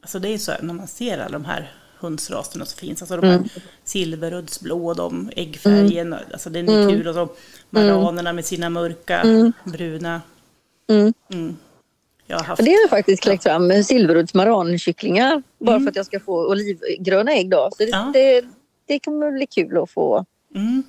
[0.00, 3.16] alltså det är så här, när man ser alla de här hundsraserna som finns, alltså
[3.16, 3.48] de här Mm.
[3.84, 7.28] silveruddsblå, de äggfärgen, alltså den är kul och så
[7.70, 9.22] maranerna med sina mörka,
[9.64, 10.20] bruna.
[10.88, 11.56] Mm.
[12.28, 12.38] Mm.
[12.38, 15.42] Jag har haft, det har faktiskt kläckt fram silverudds marankycklingar.
[15.58, 17.68] Bara för att jag ska få olivgröna ägg då.
[17.78, 18.10] Så det, Ja.
[18.14, 18.44] det,
[18.86, 20.24] det kommer bli kul att få.
[20.54, 20.82] mm.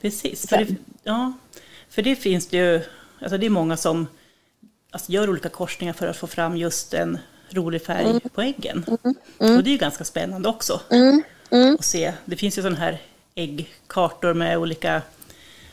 [0.00, 1.32] Precis, för det, ja,
[1.90, 2.80] för det finns det ju,
[3.22, 4.06] alltså det är många som
[4.90, 7.18] alltså gör olika korsningar för att få fram just en
[7.50, 8.84] rolig färg på äggen.
[9.38, 10.80] Och det är ju ganska spännande också.
[10.90, 11.22] Mm.
[11.50, 11.74] Mm.
[11.74, 12.12] och se.
[12.24, 12.98] Det finns ju sådana här
[13.34, 15.02] äggkartor med olika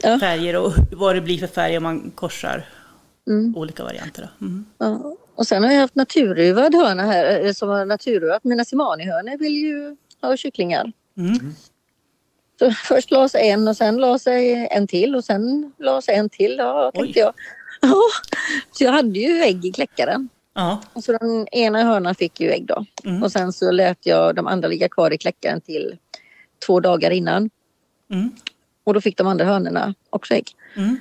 [0.02, 0.20] Ja.
[0.20, 2.66] färger och vad det blir för färg om man korsar
[3.30, 3.58] Mm.
[3.58, 4.30] olika varianter.
[4.40, 4.46] då.
[4.46, 4.66] Mm.
[4.78, 5.16] Ja.
[5.36, 8.44] Och sen har jag haft naturruvad höna här eh, som har naturruvat.
[8.44, 10.92] Mina simani vill ju ha kycklingar.
[11.18, 11.54] Mm.
[12.60, 16.16] Så först la sig en och sen la sig en till och sen la sig
[16.16, 16.56] en till.
[16.58, 17.02] Ja, Oj.
[17.02, 17.34] tänkte jag.
[17.82, 17.96] Ja.
[18.72, 20.30] Så jag hade ju ägg i kläckaren.
[20.54, 22.86] Ja, Och så den ena hörnan fick ju ägg då.
[23.04, 23.24] Mm.
[23.24, 25.98] Och sen så lät jag de andra ligga kvar i kläckaren till
[26.66, 27.50] två dagar innan.
[28.12, 28.32] Mm.
[28.84, 30.48] Och då fick de andra hönorna också ägg.
[30.76, 30.98] Mm.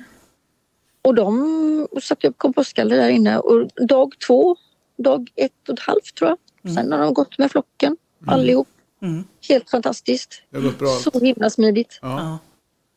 [1.01, 4.55] Och de satte upp kompostgaller där inne och dag två,
[4.97, 6.73] dag ett och ett halvt tror jag.
[6.75, 8.67] Sen har de gått med flocken allihop.
[9.01, 9.23] Mm.
[9.49, 10.41] Helt fantastiskt.
[10.49, 10.87] Det har gått bra.
[10.89, 11.99] Så himla smidigt.
[12.01, 12.39] Ja.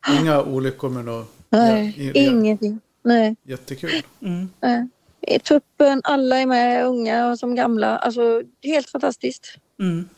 [0.07, 0.21] Ja.
[0.21, 1.29] Inga olyckor med något.
[1.49, 2.81] Nej, Ja, ingenting.
[3.03, 3.37] Nej.
[3.43, 3.91] Jättekul.
[4.23, 4.49] Mm.
[4.61, 4.89] nej.
[5.21, 7.99] I tuppen, alla är med, unga och som gamla.
[7.99, 9.57] Alltså helt fantastiskt.
[9.81, 10.09] Mm.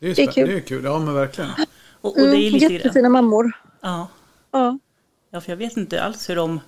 [0.00, 0.48] Det är, Det är kul.
[0.48, 0.84] Det är kul.
[0.84, 1.50] Ja men verkligen.
[2.00, 3.52] Och, och det är Mm, lite jättefina mammor.
[3.80, 4.08] Ja.
[4.50, 4.78] Ja.
[5.30, 6.60] ja, för jag vet inte alls hur de...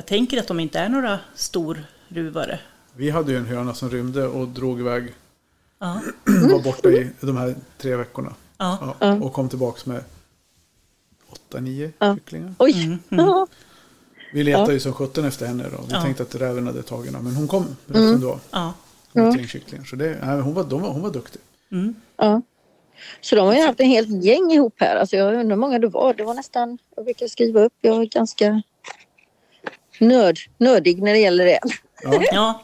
[0.00, 2.60] Jag tänker att de inte är några storruvare.
[2.96, 5.12] Vi hade ju en höna som rymde och drog iväg.
[5.78, 6.00] Ja.
[6.52, 8.34] Var borta i de här tre veckorna.
[8.58, 8.94] Ja.
[9.00, 10.04] Ja, och kom tillbaks med
[11.30, 12.14] åtta, nio Ja.
[12.14, 12.54] kycklingar.
[12.58, 12.84] Oj!
[12.84, 13.46] Mm, Ja.
[14.32, 15.82] Vi letade ju som sjutton efter henne då.
[15.86, 16.02] Vi Ja.
[16.02, 17.24] tänkte att räven hade tagit henne.
[17.24, 18.38] Men hon kom rätt som det var.
[18.50, 18.74] Ja.
[19.48, 19.84] Kycklingar.
[19.84, 21.40] Så det, nej, hon, var, de var, hon var duktig.
[21.72, 21.94] Mm.
[22.16, 22.42] Ja.
[23.20, 24.96] Så de har ju haft en helt gäng ihop här.
[24.96, 26.14] Alltså jag undrar hur många det var.
[26.14, 28.62] Det var nästan, jag brukar skriva upp, jag är ganska
[30.00, 31.58] nörd, nördig när det gäller det.
[32.02, 32.60] Ja, Ja.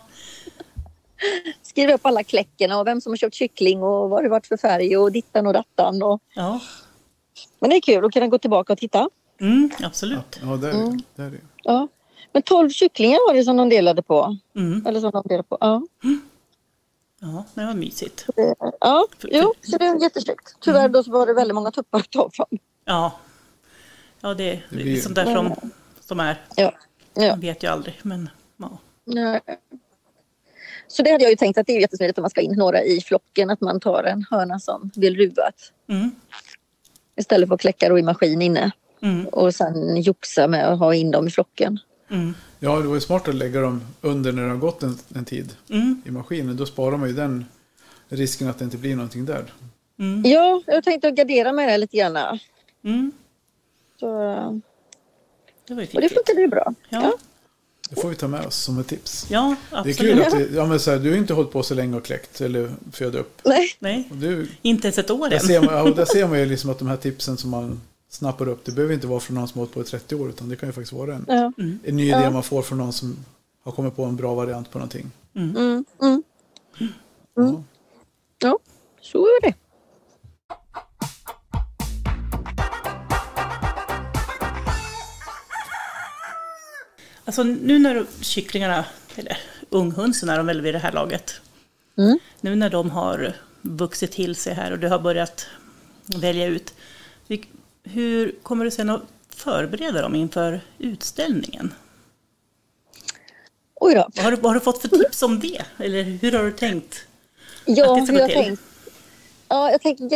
[1.63, 4.57] Skriva upp alla kläckerna och vem som har köpt kyckling och vad det varit för
[4.57, 6.03] färg och dittan och dattan.
[6.03, 6.21] Och...
[6.35, 6.61] Ja.
[7.61, 9.09] Men det är kul att kunna gå tillbaka och titta.
[9.41, 10.41] Mm, absolut.
[10.43, 10.99] ja där, Mm.
[11.15, 11.41] där är.
[11.63, 11.89] Ja.
[12.33, 14.37] Men 12 kycklingar var det som de delade på.
[14.57, 14.87] Mm.
[14.87, 15.59] Eller som de delade på.
[15.61, 15.83] Ja,
[17.21, 18.27] Ja, det var mysigt.
[18.81, 19.07] ja.
[19.23, 20.57] jo, så det är jättesnyggt.
[20.61, 22.47] Tyvärr då så var det väldigt många tuppar att ta fram.
[22.85, 23.13] Ja.
[24.21, 25.55] Ja, det, det är sånt där som,
[26.01, 26.41] som är.
[26.57, 26.73] Ja.
[27.17, 27.29] Ja.
[27.29, 28.79] Man vet ju aldrig, men ja.
[29.05, 29.41] Nej.
[30.89, 32.83] Så det hade jag ju tänkt att det är jättesmidigt om man ska in några
[32.83, 33.51] i flocken.
[33.51, 35.73] Att man tar en höna som vill ruvat.
[35.89, 36.11] Mm.
[37.17, 38.71] Istället för att kläcka då i maskin inne.
[39.03, 39.27] Mm.
[39.27, 41.79] Och sen joxa med att ha in dem i flocken.
[42.11, 42.35] Mm.
[42.59, 45.25] Ja, det var ju smart att lägga dem under när det har gått en, en
[45.25, 46.03] tid Mm.
[46.07, 46.57] i maskinen.
[46.57, 47.45] Då sparar man ju den
[48.09, 49.45] risken att det inte blir någonting där.
[49.99, 50.23] Mm.
[50.27, 52.39] Ja, jag tänkte att gardera med det lite grann.
[52.85, 53.13] Mm.
[54.01, 54.61] Så,
[55.69, 56.75] Det var ju och det funkade ju bra.
[56.89, 57.15] Ja,
[57.91, 59.27] Det får vi ta med oss som ett tips.
[59.31, 59.99] ja Det är absolut.
[59.99, 62.05] kul att det, ja, men så här, du har inte hållit på så länge och
[62.05, 63.41] kläckt eller föda upp.
[63.45, 65.43] Nej, Nej, Och du, inte ens ett år där, än.
[65.43, 68.49] ser man, ja, där ser man ju liksom att de här tipsen som man snappar
[68.49, 70.49] upp, det behöver inte vara från någon som har hållit på i 30 år, utan
[70.49, 71.53] det kan ju faktiskt vara en, ja.
[71.85, 73.17] en ny idé man får från någon som
[73.65, 75.11] har kommit på en bra variant på någonting.
[75.35, 76.23] Mm, mm.
[77.35, 77.63] Ja.
[78.39, 78.59] ja,
[79.01, 79.55] så är det.
[87.27, 88.85] Alltså nu när kycklingarna,
[89.17, 89.39] eller
[89.71, 91.41] unghönsen är de väl vid det här laget.
[91.99, 92.19] Mm.
[92.41, 95.47] Nu när de har vuxit till sig här och du har börjat
[96.21, 96.75] välja ut.
[97.83, 101.75] Hur kommer du sen att förbereda dem inför utställningen?
[103.75, 104.09] Oj då.
[104.15, 105.63] Vad har du, vad har du fått för tips om det?
[105.79, 107.07] Eller hur har du tänkt?
[107.65, 108.63] Ja, hur jag tänkt.
[109.49, 110.09] Ja, jag tänker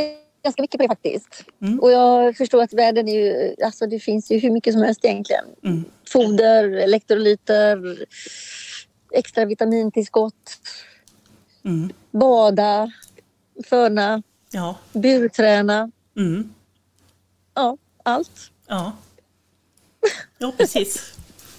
[0.42, 1.44] ganska mycket på det faktiskt.
[1.62, 1.80] Mm.
[1.80, 5.04] Och jag förstår att världen är ju, alltså det finns ju hur mycket som helst
[5.04, 5.44] egentligen.
[5.64, 5.84] Mm.
[6.08, 8.06] Foder, elektrolyter,
[9.12, 10.58] extra vitamintillskott,
[11.64, 11.92] Mm.
[12.10, 12.92] bada,
[13.66, 14.76] föna, Ja.
[14.92, 15.90] burträna.
[16.16, 16.54] Mm.
[17.54, 18.50] Ja, allt.
[18.66, 18.92] Ja.
[20.38, 21.12] Ja, precis.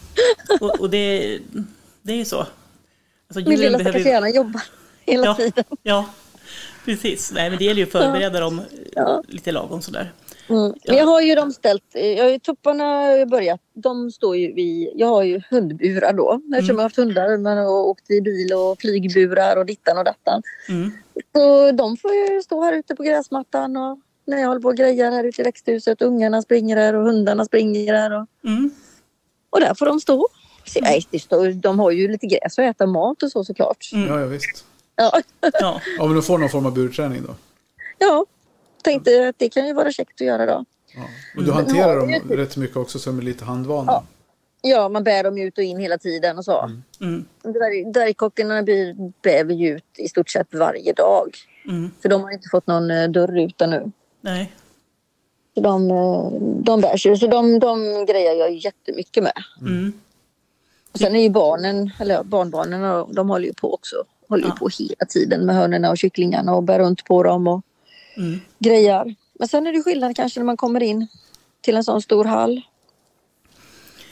[0.62, 1.39] Och, och det,
[2.02, 2.39] det är ju så.
[2.39, 4.62] Alltså, Min lilla stackars behöver hjärna jobbar
[5.06, 5.63] hela ja, tiden.
[5.84, 6.06] ja,
[6.86, 7.32] precis.
[7.34, 8.62] Nej, men det gäller ju att förbereda dem
[8.96, 9.24] Ja.
[9.28, 10.12] lite lagom sådär.
[10.50, 10.74] Mm.
[10.88, 14.38] Men jag har ju dem ställt, jag har ju tupparna har jag börjat, de står
[14.38, 16.67] ju i, jag har ju hundburar då eftersom Mm.
[16.67, 20.41] jag har haft hundar men har åkt i bil och flygburar och dittan och dattan.
[20.70, 20.91] Mm.
[21.36, 24.78] Så de får ju stå här ute på gräsmattan och när jag håller på och
[24.78, 26.02] grejar här ute i växthuset.
[26.02, 28.72] Ungarna springer här och hundarna springer här och, Mm.
[29.50, 30.28] och där får de stå.
[30.65, 31.06] Så, nej,
[31.56, 33.89] de har ju lite gräs och äta mat och så såklart.
[33.94, 34.08] Mm.
[34.08, 34.65] Ja, ja, visst.
[34.95, 37.36] Ja, Ja, Ja, men de får någon form av burträning då.
[37.97, 38.25] ja,
[38.84, 40.65] tänkte att det kan ju vara käckt att göra då.
[40.95, 41.01] Ja.
[41.38, 43.91] Och du hanterar dem rätt mycket också som är lite handvana.
[43.91, 44.04] Ja.
[44.63, 46.69] Ja, man bär dem ut och in hela tiden och så.
[47.01, 47.25] mm.
[47.43, 51.38] Dvärg- Dvärgkockarna blir- bär ju ut i stort sett varje dag.
[51.67, 51.91] Mm.
[52.01, 53.91] För de har inte fått någon eh, dörrruta nu.
[54.21, 54.51] nej.
[55.56, 56.32] Så de, eh,
[56.63, 57.17] de bärs ju.
[57.17, 59.34] Så de, de grejer jag jättemycket med.
[59.62, 59.93] Mm.
[60.91, 63.95] Och sen är ju barnen, eller barnbarnen, de håller ju på också.
[64.32, 64.56] Håller Ja.
[64.60, 67.62] på hela tiden med hönorna och kycklingarna och bär runt på dem och
[68.17, 68.39] Mm.
[68.60, 69.15] grejar.
[69.39, 71.08] Men sen är det skillnad kanske när man kommer in
[71.62, 72.62] till en sån stor hall.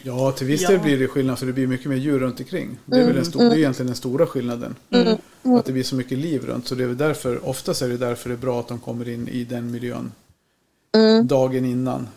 [0.02, 0.68] Ja, till viss Ja.
[0.68, 2.78] del blir det skillnad för det blir mycket mer djur runt omkring.
[2.86, 4.74] Det är, väl den stor, det är egentligen den stora skillnaden.
[4.90, 5.16] Mm.
[5.42, 6.66] Att det blir så mycket liv runt.
[6.66, 9.08] Så det är väl därför, oftast är det därför det är bra att de kommer
[9.08, 10.12] in i den miljön
[10.92, 11.26] Mm.
[11.26, 12.08] dagen innan.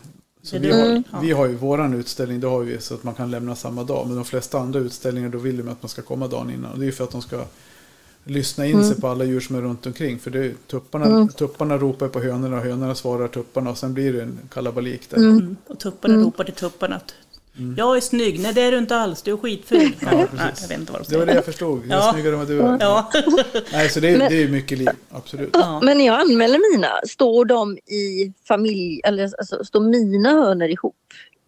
[0.42, 1.02] Så vi, har, Mm.
[1.22, 4.06] vi har ju våran utställning, då har vi så att man kan lämna samma dag.
[4.06, 6.72] Men de flesta andra utställningar då vill de att man ska komma dagen innan.
[6.72, 7.44] Och det är ju för att de ska
[8.24, 10.18] lyssna in sig på alla djur som är runt omkring.
[10.18, 14.12] För det är, tupparna, tupparna ropar på hönorna och hönorna svarar tupparna och sen blir
[14.12, 15.16] det en kalabalik där.
[15.16, 15.56] Mm.
[15.66, 17.14] Och tupparna ropar till tupparna att
[17.76, 18.40] jag är snygg.
[18.40, 19.22] Nej, det är du inte alls.
[19.22, 19.78] Du är skitful.
[20.00, 21.26] Ja, nej, jag vet inte vad de Det var säger.
[21.26, 21.82] det jag förstod.
[21.86, 22.12] Jag är Ja.
[22.12, 22.76] snyggare än vad du är.
[22.80, 23.10] Ja.
[23.72, 25.50] Nej, så det är, det är mycket liv, absolut.
[25.52, 25.80] Ja.
[25.82, 30.96] Men när jag anmäler mina, står de i familj, eller alltså, står mina hönor ihop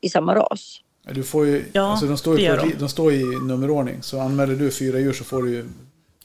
[0.01, 0.81] i samma ras?
[1.13, 2.73] Du får ju, Ja, alltså de, står ju på, de.
[2.79, 3.97] de står i nummerordning.
[4.03, 5.65] Så anmäler du fyra djur så får du ju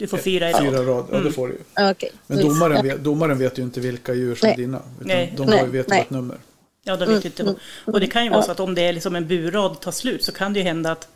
[0.01, 0.61] Du får fyra i rad.
[0.61, 1.05] fyra rad.
[1.11, 1.59] Ja, det får du ju.
[1.73, 2.11] Ah, Okej.
[2.27, 4.57] Men domaren vet, domaren vet ju inte vilka djur som är Nej.
[4.65, 4.77] dina.
[4.77, 5.33] Utan Nej.
[5.37, 6.37] De har ju vet ett nummer.
[6.83, 7.55] Ja, de vet ju inte.
[7.85, 10.23] Och det kan ju vara så att om det är liksom en burrad tar slut
[10.23, 11.07] så kan det ju hända att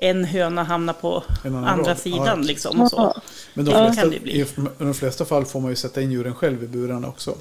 [0.00, 1.84] en höna hamnar på andra rad.
[1.86, 2.34] Ja, sidan ja.
[2.36, 3.20] liksom och så.
[3.54, 3.84] Men de Ja.
[3.86, 4.40] flesta, Kan det bli.
[4.40, 4.46] i
[4.78, 7.34] de flesta fall får man ju sätta in djuren själv i burarna också.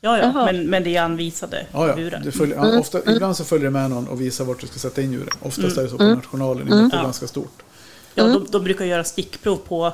[0.00, 1.94] Ja, ja, men, men det är anvisade Ja, ja.
[1.96, 2.20] burar.
[2.24, 4.78] Det följer, ja, ofta, Ibland så följer det med någon och visar vart du ska
[4.78, 5.28] sätta in djuren.
[5.42, 7.04] Oftast är det så på nationalen, i och med att det är Ja.
[7.04, 7.62] ganska stort.
[8.14, 9.92] Ja, de, de brukar göra stickprov på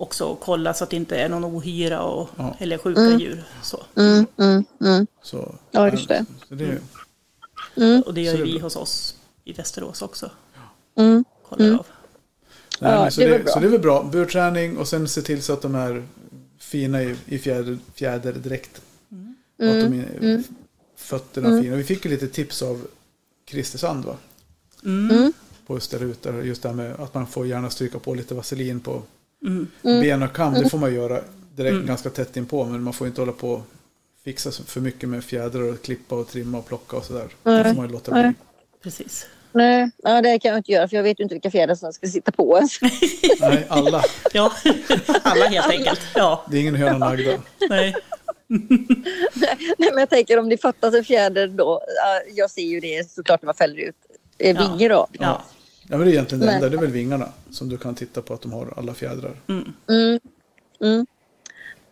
[0.00, 2.56] också och kolla så att det inte är någon ohyra och, Ja.
[2.58, 3.44] eller sjuka djur.
[3.62, 3.82] Så.
[3.96, 5.06] Mm, mm, mm.
[5.22, 6.24] Så, Ja, just det.
[6.48, 10.30] Så det är, Och det gör ju vi hos oss i Västerås också.
[10.96, 11.24] Mm.
[11.48, 11.86] Kollar av.
[12.80, 14.02] nej, Ja, så, det så det är väl bra.
[14.12, 16.06] Burträning och sen se till så att de är
[16.58, 18.80] fina i, i fjäder, fjäderdräkt.
[19.58, 20.42] Och att de är,
[20.96, 21.76] fötterna är fina.
[21.76, 22.86] Vi fick ju lite tips av
[23.50, 24.16] Christer Sand va?
[24.84, 25.32] Mm.
[25.66, 28.14] På att ställa ut där, just det här med att man får gärna stryka på
[28.14, 29.02] lite vaselin på
[29.82, 30.54] ben och kam.
[30.54, 31.20] Det får man göra
[31.56, 32.64] direkt ganska tätt inpå.
[32.64, 33.62] Men man får inte hålla på och
[34.24, 37.28] fixa för mycket med fjädrar och klippa och trimma och plocka och sådär.
[37.42, 38.32] Det får man ju låta bli.
[38.82, 39.26] Precis.
[39.52, 41.92] Nej, ja, det kan jag inte göra för jag vet ju inte vilka fjädrar som
[41.92, 42.78] ska sitta på ens.
[43.40, 44.04] Nej, alla.
[44.32, 44.52] Ja,
[45.22, 46.00] alla helt enkelt.
[46.14, 47.38] Ja, Det är ingen höna nagda.
[47.68, 47.94] nej.
[48.46, 51.82] Nej, men jag tänker om det fattas en fjäder då.
[51.96, 53.94] ja, Jag ser ju det såklart när man fäller ut
[54.38, 54.76] eh, Ja.
[54.76, 55.06] vingar då.
[55.12, 55.42] Ja.
[55.90, 56.54] Ja, men det är egentligen det Nej.
[56.54, 56.68] enda.
[56.68, 59.36] Det är väl vingarna som du kan titta på att de har alla fjädrar.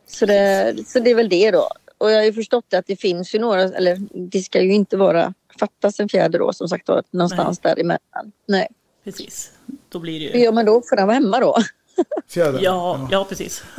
[0.06, 1.68] Så, det, så det är väl det då.
[1.98, 4.96] Och jag har ju förstått att det finns ju några, eller det ska ju inte
[4.96, 8.32] vara fattas en fjäder då som sagt då, någonstans däremellan.
[8.46, 8.68] Nej.
[9.04, 9.52] Precis.
[9.88, 10.44] Då blir det Hur ju...
[10.44, 10.82] gör man då?
[10.88, 11.56] Får den vara hemma då?
[12.28, 12.60] Fjädrar?
[12.62, 13.64] Ja, ja precis.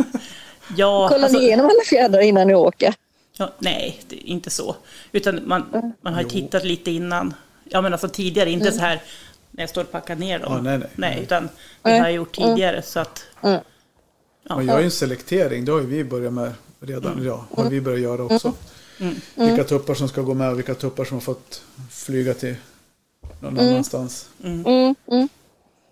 [0.77, 2.93] Ja, Kollar alltså, ni igenom alla fjädrar innan ni åker?
[3.37, 4.75] ja, nej, det är inte så.
[5.11, 7.33] Utan man, man har ju tittat lite innan.
[7.63, 9.01] Ja, men alltså tidigare, inte så här
[9.51, 10.53] när jag står och packar ner dem.
[10.53, 10.89] Ja, nej, nej.
[10.95, 11.49] nej, utan
[11.81, 12.81] det har jag gjort tidigare.
[12.81, 13.61] Så att, Mm.
[14.55, 15.65] Man gör ju en selektering.
[15.65, 17.13] Det har ju vi börjat med redan.
[17.13, 17.25] Mm.
[17.25, 18.53] Ja, har vi börjat göra också.
[19.35, 22.55] Vilka tuppar som ska gå med och vilka tuppar som har fått flyga till
[23.41, 24.29] någon annanstans.
[24.43, 25.27] Mm, mm.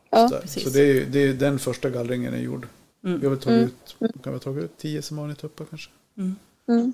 [0.09, 2.67] Ja, Så, så det är, ju- det är den första gallringen är gjord.
[3.05, 3.19] Mm.
[3.19, 5.89] Vi har väl tagit ut, kan vi ha tagit ut tio semaniatuppar kanske.
[6.17, 6.93] Mm.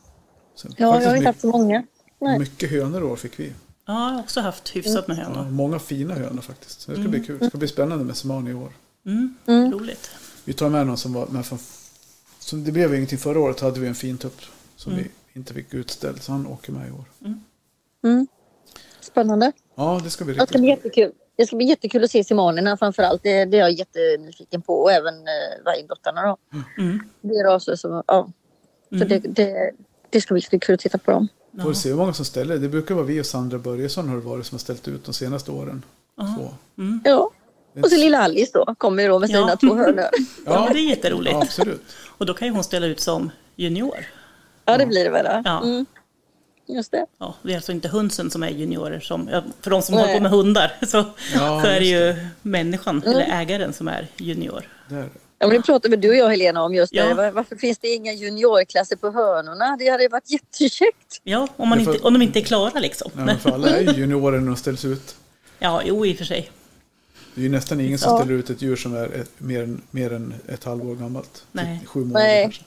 [0.55, 1.83] Sen, Ja, jag har inte haft så många.
[2.19, 2.39] Nej.
[2.39, 3.51] mycket, mycket hönor år fick vi.
[3.85, 5.49] Ja, jag har också haft hyfsat med Ja, hönor.
[5.51, 6.81] många fina hönor faktiskt.
[6.81, 7.39] Så det ska bli kul.
[7.39, 8.71] Det ska bli spännande med semani i år.
[9.05, 9.35] Mm,
[9.73, 10.11] Roligt.
[10.45, 11.59] Vi tar med någon som var med från...
[12.39, 13.59] Som det blev ingenting förra året.
[13.59, 14.41] hade vi en fin tupp
[14.75, 15.03] som Mm.
[15.33, 16.21] vi inte fick utställd.
[16.21, 17.05] Så han åker med i år.
[18.03, 18.27] Mm.
[19.01, 19.51] Spännande.
[19.75, 21.11] Ja, det ska bli Det riktigt ska bli jättekul.
[21.35, 23.23] Det ska bli jättekul att se simanerna framför allt.
[23.23, 24.73] Det, det är jag jättenyfiken på.
[24.81, 26.37] Och även eh, vargdottarna då.
[26.77, 26.99] Mm.
[27.21, 28.29] Det är raser som, ja.
[28.89, 29.71] Så det, det,
[30.09, 31.27] det ska bli jättekul att titta på dem.
[31.61, 32.57] Får vi se hur många som ställer.
[32.57, 35.13] Det brukar vara vi och Sandra Börjesson har det varit som har ställt ut de
[35.13, 35.85] senaste åren.
[36.17, 36.53] Så.
[37.03, 37.31] Ja.
[37.83, 39.55] Och så lilla Alice då kommer då med sina Ja.
[39.55, 40.05] två hönor.
[40.45, 41.33] Ja, men det är jätteroligt.
[41.33, 41.81] Ja, absolut.
[42.17, 43.97] Och då kan ju hon ställa ut som junior.
[44.65, 45.41] Ja, det blir det väl.
[45.45, 45.63] Ja.
[45.63, 45.85] Mm.
[46.67, 47.05] Just det.
[47.17, 48.99] Ja, det är alltså inte hönsen som är juniorer.
[48.99, 50.03] Som, ja, för de som Nej.
[50.03, 50.97] håller på med hundar så,
[51.35, 54.69] Ja, så är det ju människan, eller ägaren, som är junior.
[54.89, 55.09] Det är det.
[55.43, 57.05] Ja, men det pratade väl du och jag Helena om just Ja.
[57.05, 57.13] det.
[57.13, 59.75] Var- Varför finns det inga juniorklasser på hönorna?
[59.79, 61.21] Det hade varit jättekäckt.
[61.23, 63.11] Ja, om, man inte, om de inte är klara liksom.
[63.15, 65.15] Ja, men för alla är ju juniorer när de ställs ut.
[65.59, 66.51] Ja, jo i och för sig.
[67.35, 68.17] Det är ju nästan ingen som Ja.
[68.17, 71.45] ställer ut ett djur som är ett, mer, än, mer än ett halvår gammalt.
[71.51, 71.79] Nej.
[71.79, 72.43] Typ Sju månader Nej.
[72.43, 72.63] kanske.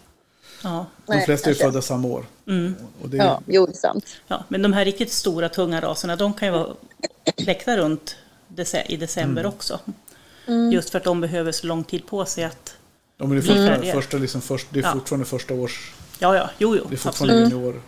[0.62, 2.24] Ja, De Nej, flesta är ju födda samma år.
[2.48, 2.74] mm.
[3.02, 4.04] Och det är, Ja, jo, det är sant.
[4.28, 6.68] ja, men de här riktigt stora, tunga raserna, de kan ju vara
[7.36, 8.16] kläckta runt
[8.88, 9.52] i december Mm.
[9.54, 9.80] också.
[10.72, 12.74] Just för att de behöver så lång tid på sig att...
[13.18, 13.92] de är ju Blir första, färdiga.
[13.94, 14.92] första, liksom först, det är Ja.
[14.92, 15.92] fortfarande första års...
[16.18, 17.52] Ja, ja, jo, jo, Det är fortfarande absolut.
[17.52, 17.80] juniorer.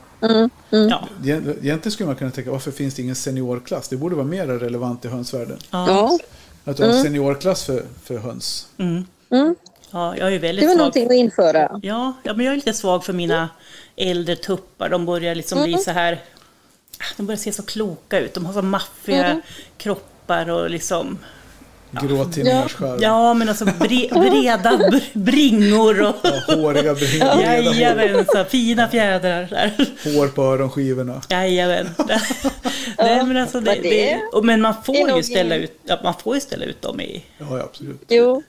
[0.90, 3.88] Ja, Egent- Egentligen skulle man kunna tänka, varför finns det ingen seniorklass?
[3.88, 5.58] Det borde vara mer relevant i hönsvärlden.
[5.70, 6.18] ja, Ja,
[6.70, 8.66] Att du har en seniorklass för, för höns.
[8.78, 9.06] mm.
[9.30, 9.54] mm.
[9.90, 10.78] ja, jag är ju det är väldigt väl svag.
[10.78, 11.80] någonting att införa.
[11.82, 13.48] Ja, ja, men jag är lite svag för mina
[13.96, 14.88] äldre tuppar.
[14.88, 16.20] De börjar liksom bli så här...
[17.16, 18.34] De börjar se så kloka ut.
[18.34, 19.40] De har så maffiga
[19.76, 21.18] kroppar och liksom...
[21.90, 23.02] Grå tinningarskärv.
[23.02, 26.16] Ja, men alltså bre, breda br, bringor och...
[26.22, 27.42] Ja, håriga bringor.
[27.42, 29.72] Jajamän, så fina fjädrar där.
[30.04, 31.22] hår på öronskivorna.
[31.28, 31.88] Jajamän.
[32.98, 36.34] Nej, men alltså det, men det men man får ju ställa ut, ja, man får
[36.34, 38.02] ju ställa ut dem i, Ja, ja, absolut.
[38.08, 38.42] Jo,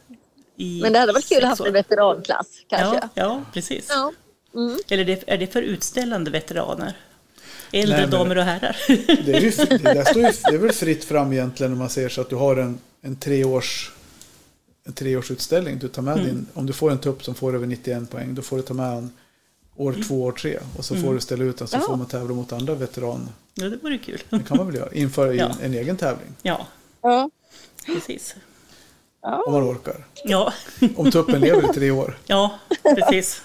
[0.58, 2.96] i Men det hade varit kul att ha en veteranklass kanske.
[2.96, 3.86] Ja, ja precis.
[3.90, 4.12] Ja.
[4.56, 4.78] Mm.
[4.90, 6.94] Eller det, är det för utställande veteraner?
[7.72, 8.76] Äldre Nej, men- damer och herrar?
[9.26, 11.90] Det är, ju, det, där står ju, det är väl fritt fram egentligen om man
[11.90, 13.92] säger så att du har en, en, treårs,
[14.84, 15.80] en treårsutställning.
[15.80, 16.26] Du tar med Mm.
[16.26, 18.74] din, om du får en tupp som får över 91 poäng, då får du ta
[18.74, 19.12] med en
[19.76, 20.04] år Mm.
[20.04, 20.60] två, år tre.
[20.78, 21.82] Och så får du ställa ut den så Ja.
[21.82, 23.30] får man tävla mot andra veteran.
[23.54, 24.22] ja, det vore kul.
[24.30, 24.94] Det kan man väl göra.
[24.94, 25.46] Införa Ja.
[25.46, 26.30] en, en egen tävling.
[26.42, 26.68] Ja,
[27.02, 27.30] Ja.
[27.86, 28.36] precis.
[29.22, 30.06] Om man orkar.
[30.26, 30.54] Ja,
[30.96, 32.18] Om tuppen lever i tre år.
[32.26, 32.60] ja
[32.96, 33.42] precis.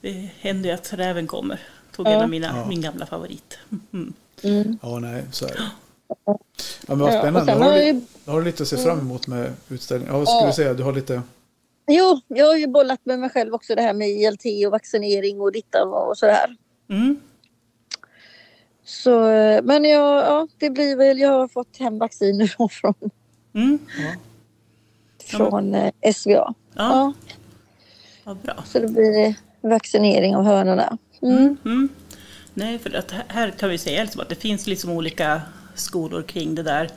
[0.00, 1.60] Det händer ju att räven kommer.
[1.92, 2.68] Tog en av mina, Ja.
[2.68, 3.58] min gamla favorit.
[3.92, 4.78] Mm.
[4.82, 5.70] Ja, nej, så är det.
[6.24, 6.38] Ja,
[6.86, 7.52] men vad Ja, spännande.
[7.52, 10.12] sen Har du, jag- har du lite att se fram emot med utställningen?
[10.14, 10.46] Ja, vad skulle Ja.
[10.46, 10.74] du säga?
[10.74, 11.22] Du har lite...
[11.90, 15.40] Jo, jag har ju bollat med mig själv också det här med ILT och vaccinering
[15.40, 16.56] och dittan och sådär.
[16.90, 17.20] Mm.
[18.84, 22.94] Så, eh, men jag, ja, det blir väl, jag har fått hem vaccin nu från,
[23.54, 23.78] Mm.
[25.24, 26.32] från eh, SVA.
[26.34, 27.12] Ja, Ja,
[28.24, 28.54] vad bra.
[28.66, 30.98] så det blir vaccinering av hönorna.
[31.22, 31.56] Mm.
[31.64, 31.88] Mm.
[32.54, 35.42] Nej, för att här- här kan vi säga liksom att det finns liksom olika
[35.78, 36.90] skolor kring det där.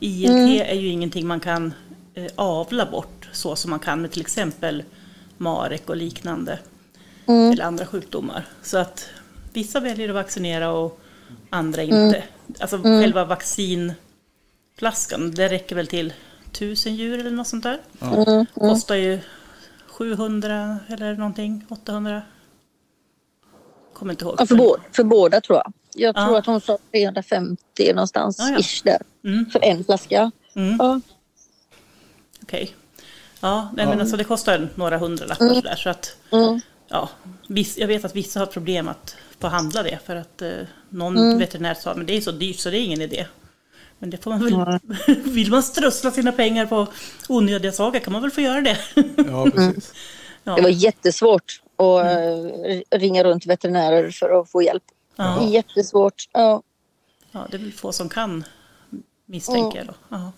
[0.00, 0.60] ILT Mm.
[0.60, 1.74] är ju ingenting man kan
[2.14, 4.82] eh, avla bort så som man kan med till exempel
[5.36, 6.58] marek och liknande.
[7.26, 7.52] Mm.
[7.52, 8.46] Eller andra sjukdomar.
[8.62, 9.08] Så att
[9.52, 11.00] vissa väljer att vaccinera och
[11.50, 12.06] andra Mm.
[12.06, 12.22] inte.
[12.60, 16.12] Alltså själva vaccinflaskan, det räcker väl till
[16.52, 17.78] tusen djur eller något sånt där.
[18.00, 18.46] Mm.
[18.54, 19.18] Kostar ju
[19.86, 22.22] 700 eller någonting, 800.
[23.98, 24.34] Kommer inte ihåg.
[24.38, 25.72] Ja, för, båda, för båda tror jag.
[25.94, 26.26] Jag Ja.
[26.26, 28.58] tror att hon sa 350 någonstans Ja, ja.
[28.58, 29.02] ish där.
[29.24, 29.50] Mm.
[29.50, 30.30] För en flaska.
[30.54, 30.76] Mm.
[30.78, 31.00] Ja.
[32.42, 32.74] Okej.
[33.40, 33.90] Ja, nej, Ja.
[33.90, 35.76] men alltså det kostar några hundralappar sådär.
[35.76, 36.60] Så att, Mm.
[36.88, 37.08] ja,
[37.48, 40.50] viss, jag vet att vissa har problem att få handla det för att eh,
[40.88, 41.38] någon Mm.
[41.38, 43.26] veterinär sa men det är så dyrt så det är ingen idé.
[43.98, 44.78] Men det får man väl,
[45.24, 46.86] vill man strössla sina pengar på
[47.28, 48.78] onödiga saker kan man väl få göra det.
[49.16, 49.92] Ja, precis.
[50.44, 54.82] Det var ja, jättesvårt att eh, ringa runt veterinärer för att få hjälp.
[55.16, 56.28] ja, Jättesvårt.
[56.32, 56.62] Ja.
[57.32, 58.44] ja, det är väl få som kan
[59.26, 59.94] misstänker jag då.
[60.08, 60.32] Ja.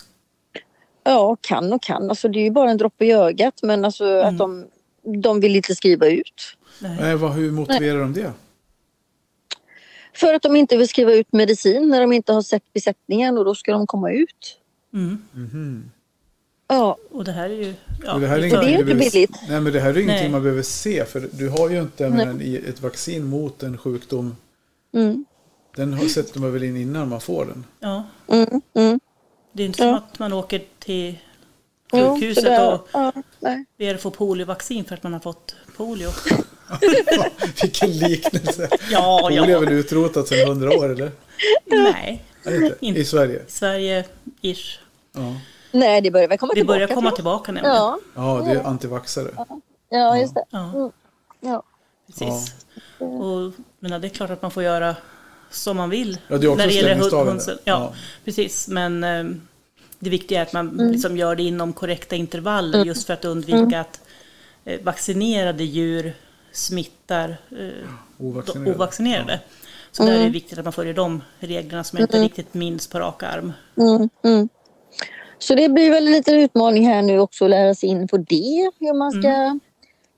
[1.05, 2.11] ja, kan och kan.
[2.11, 3.63] Alltså, det är ju bara en droppe i ögat.
[3.63, 4.29] Men alltså, Mm.
[4.29, 4.67] att de,
[5.23, 6.57] de vill inte skriva ut.
[6.79, 6.97] Nej.
[7.01, 8.33] Nej, vad, hur motiverar de det?
[10.15, 13.45] För att de inte vill skriva ut medicin när de inte har sett besättningen och
[13.45, 14.59] då ska de komma ut.
[14.95, 15.23] Mm.
[15.33, 15.91] Mhm.
[16.71, 17.75] Ja, Och det här är ju...
[18.05, 19.31] Ja, Och det här är ingenting det är inte behöver- billigt.
[19.49, 20.29] Nej, men det här är ingenting Nej.
[20.29, 21.05] man behöver se.
[21.05, 22.05] För du har ju inte
[22.41, 24.37] i ett vaccin mot en sjukdom.
[24.95, 25.25] mm,
[25.77, 27.65] Den har- sätter man väl in innan man får den.
[27.81, 29.01] ja, mm, mm.
[29.53, 31.19] det är inte som att man åker till
[31.93, 33.65] Jo, sjukhuset så där- och ja, nej.
[33.79, 36.09] ber att få poliovaccin för att man har fått polio.
[37.63, 38.69] Vilken liknelse.
[38.91, 39.61] Ja, Polio är ja.
[39.61, 41.11] väl utrotat sedan hundra år eller?
[41.67, 42.75] Nej, Är?
[42.85, 43.01] Inte.
[43.01, 43.43] I Sverige?
[43.49, 44.05] Sverige,
[44.41, 44.79] ish.
[45.13, 45.35] Ja.
[45.73, 46.75] Nej, det börjar väl komma tillbaka.
[46.77, 47.77] börjar komma tillbaka nämligen.
[47.77, 49.31] Ja, ja, det är antivaxare.
[49.89, 50.45] ja, just det.
[50.51, 50.91] Ja, Mm,
[51.41, 51.63] ja.
[52.07, 52.55] precis.
[52.99, 54.97] Och, men det är klart att man får göra
[55.51, 56.19] som man vill.
[56.29, 57.59] Ja, det är också när det gäller hönsen.
[57.65, 57.93] Ja, Ja.
[58.25, 58.69] precis.
[58.69, 59.25] Men eh,
[59.99, 60.91] det viktiga är att man Mm.
[60.93, 64.01] liksom gör det inom korrekta intervaller just för att undvika att
[64.65, 66.13] eh, vaccinerade djur
[66.53, 68.75] smittar eh, Ovaccinerade.
[68.77, 69.41] ovaccinerade.
[69.93, 72.87] Så där är det viktigt att man följer de reglerna som jag inte riktigt minns
[72.87, 73.53] på rak arm.
[73.77, 74.49] Mm, mm.
[75.41, 78.17] Så det blir väl en liten utmaning här nu också att lära sig in på
[78.17, 78.71] det.
[78.79, 79.61] Hur man ska Mm.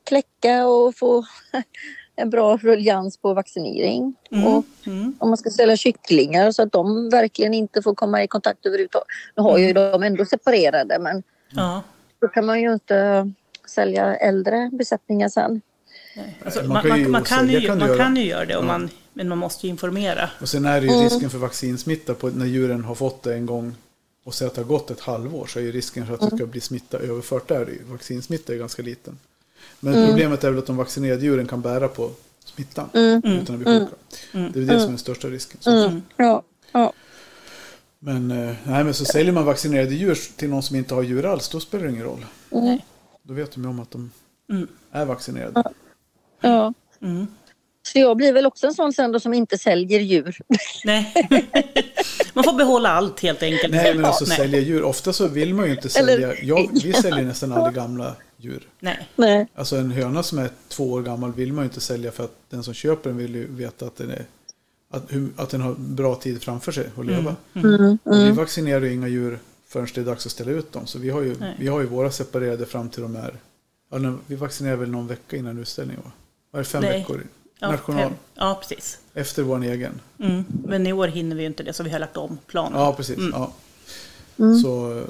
[0.05, 1.25] kläcka och få
[2.17, 4.15] en bra ruljans på vaccinering.
[4.31, 4.47] Mm.
[4.47, 5.15] Och Mm.
[5.19, 9.07] om man ska ställa kycklingar så att de verkligen inte får komma i kontakt överhuvudtaget.
[9.37, 9.93] Nu har ju Mm.
[9.93, 11.83] de ändå separerade men Ja.
[12.21, 13.31] då kan man ju inte
[13.69, 15.61] sälja äldre besättningar sen.
[16.45, 18.05] Alltså, man kan ju man, kan osälja ju, kan du man göra.
[18.05, 20.31] kan ju göra det, om man, men man måste ju informera.
[20.41, 21.05] Och sen är det ju Mm.
[21.05, 23.75] risken för vaccinsmitta på när djuren har fått det en gång
[24.25, 26.27] och så att det har gått ett halvår så är ju risken för att det
[26.27, 26.39] Mm.
[26.39, 27.79] ska bli smitta överfört där.
[27.91, 29.19] Vaccinsmitta är ganska liten.
[29.81, 30.09] Men Mm.
[30.09, 32.11] problemet är väl att de vaccinerade djuren kan bära på
[32.45, 33.23] smittan Mm.
[33.25, 33.95] utan att bli sjuka.
[34.33, 35.61] Det är det som är den största risken.
[35.67, 36.03] Mm.
[36.17, 36.43] Ja,
[36.73, 36.93] ja.
[37.99, 41.25] Men, eh, nej, men så säljer man vaccinerade djur till någon som inte har djur
[41.27, 42.27] alls, då spelar det ingen roll.
[42.51, 42.87] Nej.
[43.23, 44.11] Då vet de ju om att de
[44.51, 44.69] Mm.
[44.93, 45.63] är vaccinerade.
[46.41, 46.75] ja.
[47.83, 47.93] Mm.
[47.93, 50.39] Så jag blir väl också en sån sen då som inte säljer djur.
[50.85, 51.15] Nej.
[52.35, 53.75] man får behålla allt helt enkelt.
[53.75, 54.37] Nej, men alltså Nej.
[54.37, 54.83] sälja djur.
[54.83, 56.35] Ofta så vill man ju inte Eller- sälja.
[56.43, 58.69] Jag, vi säljer nästan aldrig gamla djur.
[58.81, 59.09] Nej.
[59.17, 59.47] Nej.
[59.55, 62.37] Alltså en höna som är två år gammal vill man ju inte sälja för att
[62.51, 64.25] den som köper den vill ju veta att den, är,
[64.91, 65.03] att,
[65.37, 67.37] att den har bra tid framför sig att leva.
[67.55, 67.99] Mm.
[68.05, 70.87] Och Vi vaccinerar ju inga djur förrän det är dags att ställa ut dem.
[70.87, 71.57] Så vi har ju, Nej.
[71.59, 73.35] vi har ju våra separerade fram till de är...
[73.91, 76.11] Ja, vi vaccinerar väl någon vecka innan utställningen va?
[76.51, 76.99] Var det fem Nej.
[76.99, 77.23] veckor?
[77.59, 78.03] Ja, National.
[78.03, 78.13] fem.
[78.35, 78.99] ja, precis.
[79.15, 80.01] Efter vår egen.
[80.19, 80.45] Mm.
[80.65, 82.81] Men i år hinner vi ju inte det, så vi har lagt om planen.
[82.81, 83.19] Ja, precis.
[83.33, 83.53] Ja.
[84.63, 85.03] Så,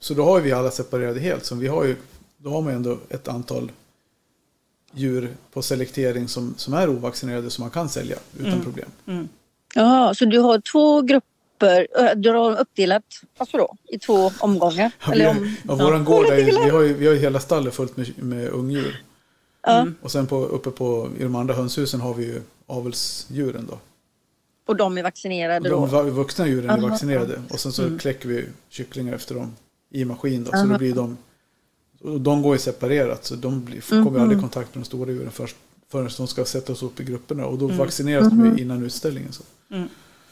[0.00, 1.44] så då har ju vi alla separerade helt.
[1.44, 1.96] Så vi har ju
[2.36, 3.72] Då har man ändå ett antal
[4.94, 8.88] djur på selektering som, som är ovaccinerade som man kan sälja utan problem.
[9.74, 13.02] Jaha, så du har två grupper, du har uppdelat
[13.38, 14.90] alltså då, i två omgångar?
[15.06, 17.40] Ja, vi, Eller om, ja, våran gård är, vi har ju vi har ju hela
[17.40, 19.02] stallet fullt med, med ungdjur.
[19.62, 23.78] Ja, Och sen på, uppe på, i de andra hönshusen har vi ju avelsdjuren då.
[24.66, 25.86] och de är Och vaccinerade de då?
[25.86, 26.88] va- vuxna djuren är Aha.
[26.88, 27.42] vaccinerade.
[27.50, 29.52] Och sen så kläcker vi kycklingar efter dem
[29.90, 30.50] i maskin då.
[30.52, 31.16] Så då blir de,
[32.00, 35.10] och de går ju separerat så de blir, kommer aldrig i kontakt med de stora
[35.10, 35.56] djuren först,
[35.88, 37.46] förrän de ska sättas upp i grupperna.
[37.46, 39.32] Och då vaccineras de ju innan utställningen.
[39.32, 39.42] Så.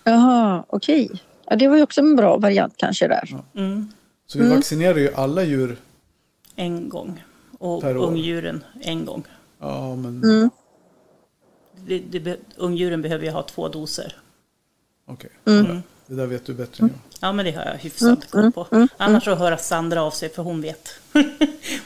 [0.04, 1.10] Jaha, okej.
[1.46, 3.42] Ja, det var ju också en bra variant kanske där.
[3.54, 3.88] Mm.
[4.26, 5.76] så vi vaccinerar ju alla djur.
[6.56, 7.24] En gång.
[7.60, 8.06] Och Per år.
[8.06, 9.24] ungdjuren en gång.
[9.58, 10.50] Ja, men Mm.
[11.86, 14.16] Det, det, ungdjuren behöver ju ha två doser.
[15.06, 15.30] okej.
[15.44, 15.82] Mm.
[16.06, 17.28] Det där vet du bättre än jag.
[17.28, 18.88] Ja, men det har jag hyfsat koll på.
[18.96, 20.88] Annars så hör Sandra av sig för hon vet.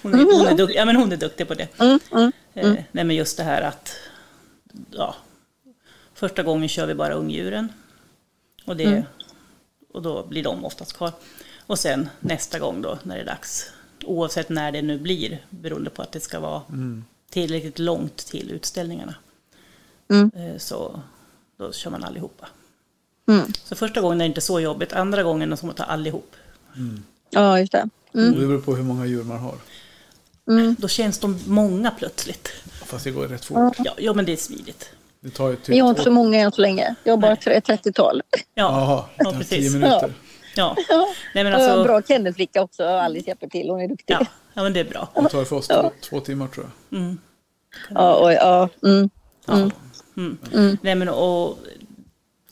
[0.03, 1.69] hon, är, hon, är duktig, ja, men hon är duktig på det.
[1.81, 3.97] Mm, mm, Eh, nej, men just det här att
[4.91, 5.15] ja,
[6.15, 7.69] första gången kör vi bara ungdjuren.
[8.65, 9.05] Och, det,
[9.93, 11.13] och då blir de oftast kvar.
[11.67, 13.73] Och sen nästa gång då när det är dags,
[14.07, 16.63] oavsett när det nu blir, beroende på att det ska vara
[17.31, 19.15] tillräckligt långt till utställningarna.
[20.11, 20.31] Mm.
[20.37, 21.01] Eh, så
[21.59, 22.49] då kör man allihopa.
[23.29, 23.53] Mm.
[23.65, 26.37] Så första gången är det inte så jobbigt, andra gången då ska man ta allihop.
[27.31, 27.89] Ja, just det.
[28.15, 28.35] Mm.
[28.35, 29.55] Och det beror på hur många djur man har.
[30.79, 32.49] Då känns de många plötsligt.
[32.85, 33.77] Fast det går rätt fort.
[33.79, 34.91] Ja, ja men det är smidigt.
[35.21, 36.95] Det tar ju typ Men jag har inte så många än så länge.
[37.05, 38.23] Jag har bara tre- 30-tal.
[38.31, 39.73] Ja, Jaha, ja precis.
[39.73, 40.15] minuter.
[40.21, 40.24] Ja.
[41.35, 42.85] Nej, men Jag har en alltså, bra kennelflicka också.
[42.85, 43.71] Alice hjälper till.
[43.71, 44.15] Hon är duktig.
[44.15, 45.09] ja, ja, men det är bra.
[45.15, 47.17] Det tar för oss två, två timmar tror jag.
[47.91, 48.69] Ja, oj, ja.
[48.83, 49.11] Mm.
[49.47, 49.71] Ja.
[50.17, 50.39] Mm.
[50.83, 51.59] Nej, men och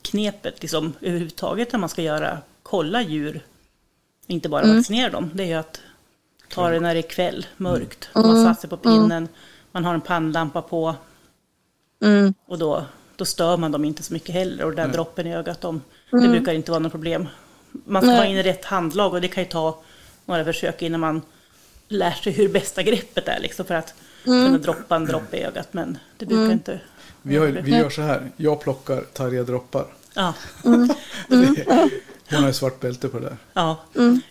[0.01, 3.41] knepet liksom, överhuvudtaget när man ska göra, kolla djur,
[4.27, 5.81] inte bara vaccinera dem, det är ju att
[6.49, 8.09] ta det när det är kväll, mörkt.
[8.13, 9.27] Man satt sig på pinnen,
[9.71, 10.95] man har en pannlampa på
[12.03, 12.33] Mm.
[12.45, 12.85] och då,
[13.15, 14.65] då stör man dem inte så mycket heller.
[14.65, 15.81] Och den där droppen i ögat, de,
[16.11, 17.27] det brukar inte vara något problem.
[17.85, 18.17] Man ska Nej.
[18.17, 19.79] ha in i rätt handlag och det kan ju ta
[20.25, 21.21] några försök innan man
[21.87, 23.93] lär sig hur bästa greppet är liksom för att
[24.23, 25.67] kunna droppa en droppe i ögat.
[25.71, 26.79] Men det brukar inte...
[27.21, 28.31] Vi, har, vi gör så här.
[28.37, 29.85] Jag plockar targa droppar.
[30.15, 30.33] Ja,
[32.29, 33.37] Hon har ju svart bälte på det där.
[33.53, 33.77] ja,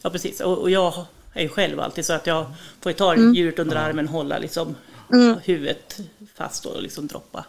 [0.02, 0.40] ja precis.
[0.40, 2.46] Och, och jag är ju själv alltid så att jag
[2.80, 4.74] får ju ta djuret under armen, hålla liksom
[5.42, 6.00] huvudet
[6.34, 7.44] fast och liksom droppa.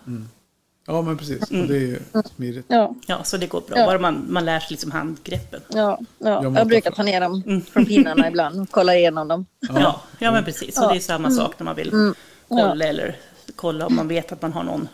[0.85, 1.41] Ja, men precis.
[1.41, 1.99] Och det är ju
[2.35, 2.65] smidigt.
[2.67, 3.77] Ja, Ja, så det går bra.
[3.77, 3.85] Ja.
[3.85, 5.61] Bara man, man lär sig liksom handgreppen.
[5.69, 6.43] ja, ja.
[6.43, 9.45] Jag Jag, brukar ta ner dem från pinnarna ibland och kolla igenom dem.
[9.59, 10.77] Ja, ja men precis.
[10.79, 12.13] Och det är samma sak när man vill
[12.47, 13.17] kolla eller
[13.55, 14.87] kolla om man vet att man har någon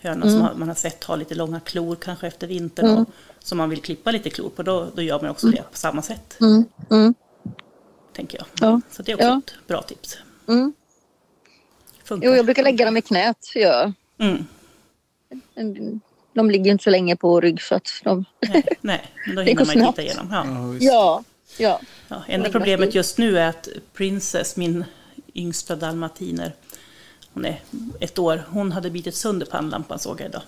[0.00, 3.58] höna som har, man har sett ha lite långa klor kanske efter vintern och som
[3.58, 4.62] man vill klippa lite klor på.
[4.62, 6.36] Då, då gör man också det på samma sätt.
[6.40, 7.14] Mm, mm,
[8.16, 8.46] Tänker jag.
[8.60, 8.80] Ja.
[8.90, 9.40] Så det är också Ja.
[9.46, 10.18] ett bra tips.
[10.48, 10.72] mm.
[12.10, 13.36] Jo, jag brukar lägga dem i knät.
[13.54, 13.92] Ja.
[14.18, 14.46] Mm.
[16.34, 18.24] De ligger inte så länge på rygg så att de...
[18.48, 19.96] Nej, nej, men då hinner man ju snabbt.
[19.96, 20.28] titta igenom.
[20.32, 20.44] Ja.
[20.46, 20.74] Ja.
[20.80, 21.24] Ja,
[21.58, 21.80] ja.
[22.08, 24.84] Ja, enda problemet just nu är att Princess, min
[25.34, 26.52] yngsta dalmatiner,
[27.32, 27.60] hon är
[28.00, 30.42] ett år, hon hade bitit sönder pannlampan såg jag idag.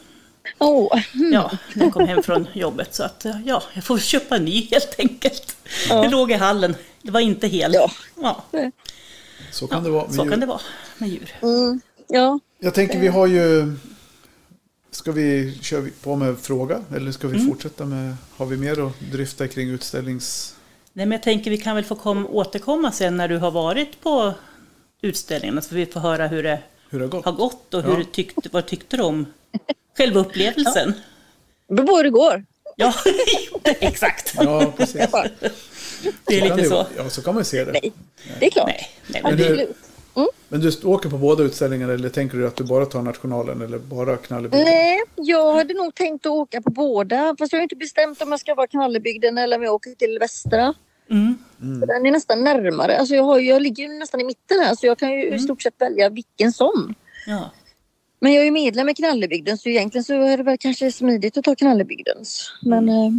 [0.58, 2.94] Åh, Ja, när jag kom hem från jobbet.
[2.94, 5.56] Så att ja, jag får köpa en ny helt enkelt.
[5.88, 6.74] Den låg i hallen.
[7.02, 7.74] Det var inte hel.
[7.74, 7.90] Ja.
[8.22, 8.44] Ja,
[9.52, 10.06] Så kan det vara.
[10.06, 10.30] med så djur.
[10.30, 10.60] kan det vara
[10.98, 11.34] med djur.
[11.42, 12.38] mm, ja.
[12.58, 13.74] Jag tänker vi har ju...
[14.96, 16.84] Ska vi köra på med fråga?
[16.96, 18.16] Eller ska vi fortsätta med...
[18.36, 20.56] Har vi mer att dryfta kring utställnings...
[20.92, 24.00] Nej, men jag tänker vi kan väl få kom, återkomma sen när du har varit
[24.00, 24.34] på
[25.02, 25.62] utställningen.
[25.62, 26.58] Så vi får höra hur det
[26.90, 27.24] Hur det har gått?
[27.24, 27.96] har gått och hur Ja.
[27.96, 29.26] du tyckte, vad tyckte du om
[29.96, 30.92] själva upplevelsen.
[31.68, 32.44] Det beror på hur det går.
[32.76, 32.94] Ja,
[33.64, 34.34] exakt.
[34.36, 35.06] Ja, precis.
[36.26, 36.86] Det är lite så.
[36.96, 37.72] Ja, så kan man ju se det.
[37.72, 37.92] Nej,
[38.40, 38.66] det är klart.
[38.66, 39.66] Nej, nej, men Men det,
[40.16, 40.34] Absolut.
[40.48, 43.78] Men du åker på båda utställningarna eller tänker du att du bara tar nationalen eller
[43.78, 44.64] bara knallebygden?
[44.64, 47.36] Nej, jag hade nog tänkt att åka på båda.
[47.38, 50.18] Fast jag har inte bestämt om jag ska vara Knallebygden eller om jag åker till
[50.20, 50.74] Västra.
[51.10, 51.38] mm,
[51.80, 52.98] För Den är nästan närmare.
[52.98, 55.38] Alltså jag, har, jag ligger ju nästan i mitten här så jag kan ju i
[55.38, 56.94] stort sett välja vilken som.
[57.26, 57.50] ja.
[58.20, 61.36] Men jag är ju medlem i Knallebygden så egentligen så är det väl kanske smidigt
[61.36, 62.52] att ta Knallebygdens.
[62.62, 63.10] Men eh,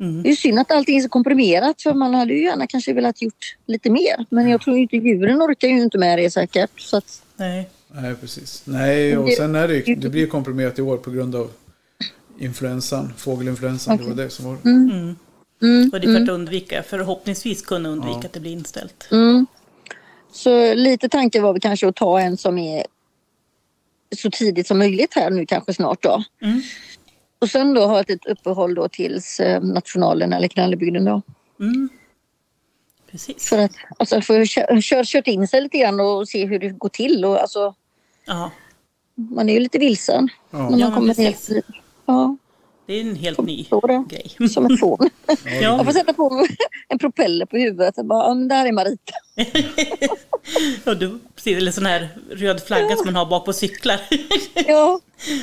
[0.00, 0.22] Mm.
[0.22, 2.92] det är ju synd att allting är så komprimerat för man hade ju gärna kanske
[2.92, 4.26] velat gjort lite mer.
[4.30, 6.80] Men jag tror inte djuren orkar ju inte med det säkert.
[6.80, 7.68] Så att, Nej.
[7.92, 8.62] Nej, precis.
[8.64, 11.50] Nej, och sen är det ju, det blir ju komprimerat i år på grund av
[12.38, 13.96] influensan, fågelinfluensan.
[13.96, 14.56] Det var det som var...
[14.64, 15.16] Mm.
[15.62, 18.26] mm, Och det är för att undvika, förhoppningsvis kunna undvika Ja.
[18.26, 19.08] att det blir inställt.
[19.12, 19.46] mm.
[20.32, 22.86] Så lite tanke var väl kanske att ta en som är
[24.16, 26.24] så tidigt som möjligt här nu kanske snart då.
[27.46, 31.22] Och sen då ha ett uppehåll då tills eh, nationalen eller Knallebygden då.
[31.60, 31.88] Mm.
[33.10, 33.48] Precis.
[33.48, 36.68] För att alltså, få kö- kör, kört in sig lite grann och se hur det
[36.68, 37.24] går till.
[37.24, 37.74] Och, alltså,
[38.26, 38.50] Ja,
[39.14, 40.58] man är ju lite vilsen Ja.
[40.58, 41.48] när man Ja, kommer precis.
[41.50, 41.62] ner.
[42.06, 42.36] Ja,
[42.86, 43.66] det är en helt ny
[44.08, 44.48] grej.
[44.50, 45.10] Som ett fån.
[45.44, 45.52] Ja.
[45.60, 46.46] Jag får sätta på
[46.88, 49.12] en propeller på huvudet och bara, ja, där är Marita.
[50.84, 54.00] Ja, du, precis, eller sån här röd flagga som man har bak på cyklar.
[54.66, 55.00] Ja,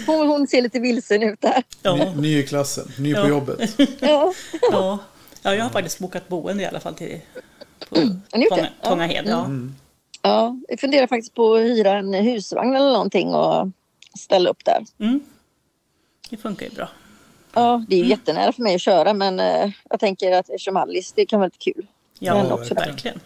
[0.07, 1.63] hon, hon ser lite vilsen ut där.
[1.81, 3.27] Ja, Ny, ny i klassen, ny på Ja.
[3.27, 3.79] jobbet.
[3.99, 4.33] Ja,
[4.71, 4.99] ja.
[5.41, 7.19] ja, jag har faktiskt bokat boende i alla fall till
[7.89, 8.69] på ni gjort Tånga, det?
[8.81, 8.89] Ja.
[8.89, 9.25] Tångahed.
[9.27, 9.49] Ja.
[10.21, 13.69] Ja, jag funderar faktiskt på att hyra en husvagn eller någonting och
[14.19, 14.85] ställa upp där.
[14.99, 15.19] Mm.
[16.29, 16.89] Det funkar ju bra.
[17.53, 20.77] Ja, det är ju jättenära för mig att köra men eh, jag tänker att eftersom
[20.77, 21.87] Alice, det kan vara lite kul.
[22.19, 23.19] Ja, Men också verkligen.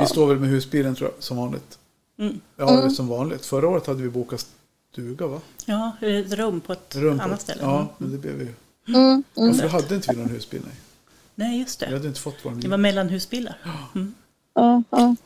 [0.00, 1.78] Vi står väl med husbilen tror jag, som vanligt.
[2.18, 2.40] Mm.
[2.56, 3.46] Ja, det är som vanligt.
[3.46, 4.46] Förra året hade vi bokat
[4.92, 5.40] stuga va?
[5.66, 7.62] Ja, ett rum på ett Rum på- annat ställe.
[7.62, 8.54] Ja, men det blev ju...
[8.94, 9.52] Mm, mm.
[9.52, 10.60] Varför hade inte vi någon husbil?
[10.64, 10.74] Nej.
[11.34, 11.92] Nej, just Vi det.
[11.92, 13.56] hade inte fått vår Det var mellanhusbilar.
[13.94, 14.14] Mm.
[14.54, 15.16] Ja, ja.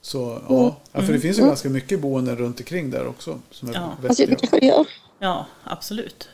[0.00, 3.38] Så ja, ja för det finns ju ganska mycket boenden runt omkring där också.
[3.50, 3.96] Som är Ja.
[4.08, 4.84] Alltså, vettiga.
[5.18, 6.28] Ja, absolut.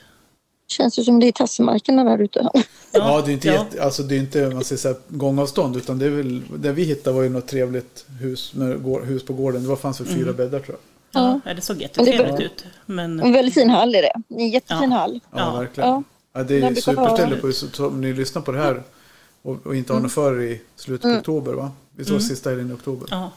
[0.67, 2.49] Känns ju som det är tassemarkerna där ute.
[2.93, 3.55] Ja, det är inte, ja.
[3.55, 6.73] jätte, alltså, det är inte man säger så här, gångavstånd utan det är väl, det
[6.73, 8.55] vi hittade var ju något trevligt hus,
[9.05, 9.63] hus på gården.
[9.63, 10.37] Det var fanns väl fyra Mm.
[10.37, 10.77] bäddar tror
[11.13, 11.23] jag.
[11.23, 12.65] Ja, ja, det såg jättetrevligt ut.
[12.87, 14.13] Men En väldigt fin hall är det.
[14.43, 14.97] En jättefin Ja.
[14.99, 15.21] hall.
[15.31, 15.59] Ja, Ja.
[15.61, 15.89] verkligen.
[15.91, 16.03] Ja.
[16.33, 16.43] Ja.
[16.43, 18.83] det är superställe på så, om ni lyssnar på det här
[19.43, 21.73] och, och inte har något för i slutet på oktober va?
[21.97, 23.09] Vi såg sista helgen i oktober.
[23.11, 23.31] ja,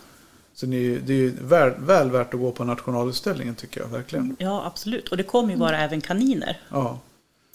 [0.55, 4.35] Så ni, det är ju väl, väl värt att gå på nationalutställningen tycker jag verkligen.
[4.39, 5.07] ja, absolut.
[5.07, 6.59] Och det kommer ju vara även kaniner.
[6.71, 6.99] Ja.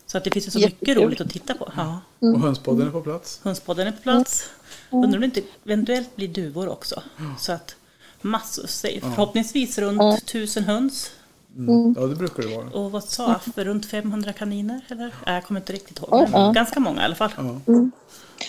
[0.07, 0.89] Så att det finns ju så Jättekul.
[0.89, 1.73] mycket roligt att titta på.
[1.77, 2.01] Ja.
[2.19, 3.41] Och hönspodden är på plats.
[3.45, 4.45] Hönspodden är på plats.
[4.91, 7.03] Undrar om det inte eventuellt blir duvor också.
[7.39, 7.77] Så att
[8.21, 11.11] massor, säg, förhoppningsvis runt tusen höns.
[11.57, 11.95] Mm.
[11.99, 12.71] Ja, det brukar det vara.
[12.71, 14.81] Och vad sa Affe, runt 500 kaniner?
[14.89, 15.15] Eller?
[15.27, 16.09] Jag kommer inte riktigt ihåg.
[16.11, 16.53] Ja, Men ja.
[16.53, 17.31] ganska många i alla fall.
[17.37, 17.43] Ja.
[17.73, 17.93] Mm.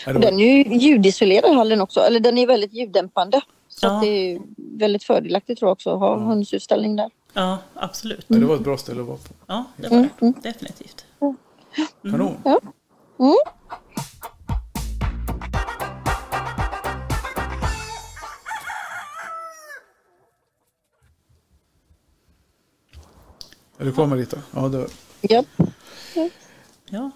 [0.05, 1.99] Ja, det Den är ju ljudisolerad hallen också.
[1.99, 3.41] Eller den är väldigt ljuddämpande.
[3.69, 3.95] Så Ja.
[3.95, 7.09] att det är väldigt fördelaktigt tror jag också att ha hönsutställning där.
[7.33, 8.25] Ja, absolut.
[8.27, 9.33] ja, det var ett bra ställe att vara på.
[9.47, 10.33] Ja, det var det.
[10.41, 11.05] Definitivt.
[12.11, 12.37] Kanon.
[12.43, 12.59] Ja.
[13.19, 13.35] Mm.
[23.77, 24.37] Är du kvar Marita?
[24.51, 24.87] Ja, det var...
[25.21, 25.43] Ja.
[26.89, 27.11] Ja,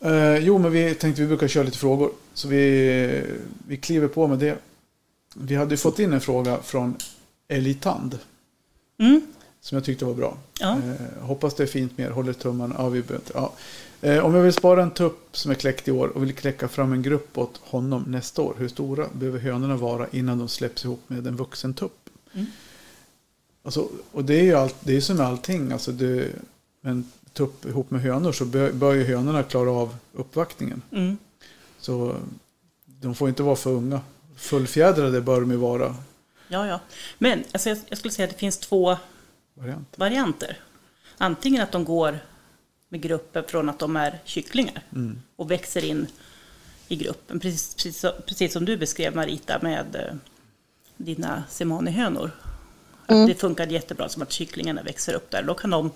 [0.00, 2.12] Eh, jo, men vi tänkte vi brukar köra lite frågor.
[2.34, 3.24] Så vi,
[3.68, 4.58] vi kliver på med det.
[5.34, 6.96] Vi hade fått in en fråga från
[7.48, 8.18] Elitand.
[8.98, 9.26] mm.
[9.66, 10.38] Som jag tyckte var bra.
[10.60, 10.72] Ja.
[10.72, 12.10] Eh, hoppas det är fint med er.
[12.10, 12.74] Håller tummarna.
[12.78, 13.26] Ja, vi behöver.
[13.34, 13.52] Ja.
[14.00, 16.68] Eh, om jag vill spara en tupp som är kläckt i år och vill kläcka
[16.68, 18.54] fram en grupp åt honom nästa år.
[18.58, 22.10] Hur stora behöver hönorna vara innan de släpps ihop med en vuxen tupp?
[22.32, 22.46] Mm.
[23.62, 25.72] Alltså, och det är ju allt, det är som med allting.
[25.72, 26.28] Alltså det,
[26.82, 30.82] en tupp ihop med hönor så bör, bör ju hönorna klara av uppvaktningen.
[30.92, 31.16] Mm.
[31.80, 32.16] Så
[32.84, 34.00] de får inte vara för unga.
[34.36, 35.96] Fullfjädrade bör de ju vara.
[36.48, 36.80] ja, ja.
[37.18, 38.96] Men alltså, jag, jag skulle säga att det finns två
[39.58, 39.98] Variant.
[39.98, 40.58] varianter.
[41.18, 42.18] Antingen att de går
[42.88, 45.22] med gruppen från att de är kycklingar Mm.
[45.36, 46.06] och växer in
[46.88, 47.40] i gruppen.
[47.40, 50.14] Precis, precis, precis som du beskrev Marita med eh,
[50.96, 52.30] dina semanihönor.
[53.06, 55.42] Att Det funkade jättebra som att kycklingarna växer upp där.
[55.42, 55.90] Då kan de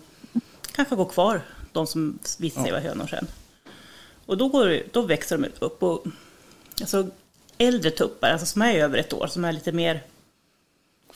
[0.73, 1.43] kanske gå kvar,
[1.73, 3.27] de som visar sig vara hönor sen.
[4.27, 5.83] Och då, går, då växer de upp.
[5.83, 6.05] Och,
[6.81, 7.07] alltså,
[7.59, 10.03] äldre tuppar, alltså som är över ett år, som är lite mer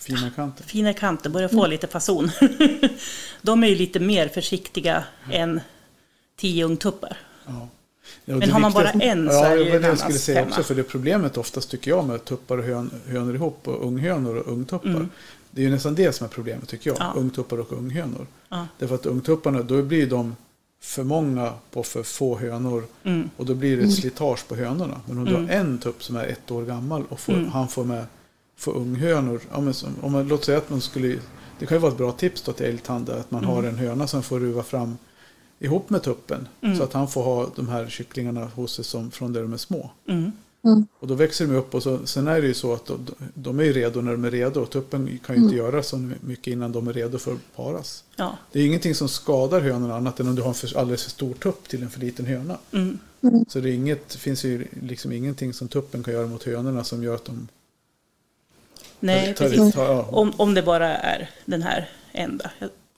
[0.05, 0.64] Fina kanter.
[0.64, 2.30] fina kanter, börjar få lite fason.
[3.42, 5.61] de är ju lite mer försiktiga än
[6.36, 7.16] tio ungtuppar.
[7.46, 7.68] Ja.
[8.24, 10.42] Ja, Men har man bara en så ja, är det ju jag annars skulle säga
[10.42, 10.62] också.
[10.62, 14.52] För det problemet oftast tycker jag med tuppar och hön, hönor ihop och unghönor och
[14.52, 15.09] ungtuppar.
[15.50, 16.96] Det är ju nästan det som är problemet tycker jag.
[17.00, 17.09] Mm.
[17.14, 17.20] Ja.
[17.20, 18.26] Ungtuppar och unghönor.
[18.48, 18.66] Ja.
[18.78, 20.36] Därför att ungtupparna, då blir de
[20.80, 22.84] för många på för få hönor.
[23.05, 23.30] Mm.
[23.36, 25.00] Och då blir det ett slitage på hönorna.
[25.07, 27.50] Men om du har en tupp som är ett år gammal och får, Mm.
[27.50, 28.07] han får med
[28.57, 29.40] får unghönor.
[29.52, 31.18] Ja, men som, om man, låt säga att man skulle,
[31.59, 33.57] det kan ju vara ett bra tips då till älgtanda att man Mm.
[33.57, 34.96] har en höna som får ruva fram
[35.59, 36.48] ihop med tuppen.
[36.61, 36.76] Mm.
[36.76, 39.57] Så att han får ha de här kycklingarna hos sig som, från där de är
[39.57, 39.90] små.
[40.09, 40.32] Mm.
[41.00, 43.61] Och då växer de upp och så, sen är det ju så att de, de
[43.61, 44.61] är ju redo när de är redo.
[44.61, 48.05] Och tuppen kan ju inte göra så mycket innan de är redo för att paras.
[48.16, 48.38] Ja.
[48.52, 51.11] Det är ingenting som skadar hönorna annat än om du har en för, alldeles för
[51.11, 52.59] stor tupp till en för liten höna.
[52.72, 52.98] Mm.
[53.48, 57.02] Så det är inget, finns ju liksom ingenting som tuppen kan göra mot hönorna som
[57.02, 57.48] gör att de
[59.07, 59.74] Nej, tar, precis.
[59.74, 62.50] tar, ja, Om, om det bara är den här enda.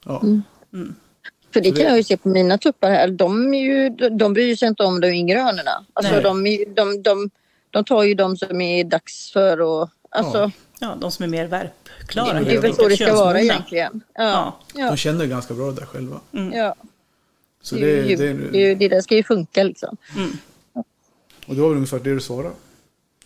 [0.04, 0.20] ja.
[0.20, 3.08] För det Så det- kan jag ju se på mina tuppar här.
[3.08, 5.84] De, är ju, de bryr sig inte om de yngre hönorna.
[5.92, 7.30] Alltså de, är de, de,
[7.70, 9.90] de tar ju de som är dags för och...
[10.10, 10.50] Alltså, Ja.
[10.80, 12.40] Ja, de som är mer värpklara.
[12.40, 14.00] det är väl så det ska vara egentligen.
[14.14, 14.56] Ja.
[14.74, 14.90] Ja.
[14.90, 16.20] De känner ganska bra det där själva.
[16.52, 16.74] Ja.
[17.62, 19.96] Så Det, det, är ju, det, det, är ju- det där ska ju funka liksom.
[20.16, 20.30] Mm.
[21.46, 22.54] och det var väl ungefär det du svarade.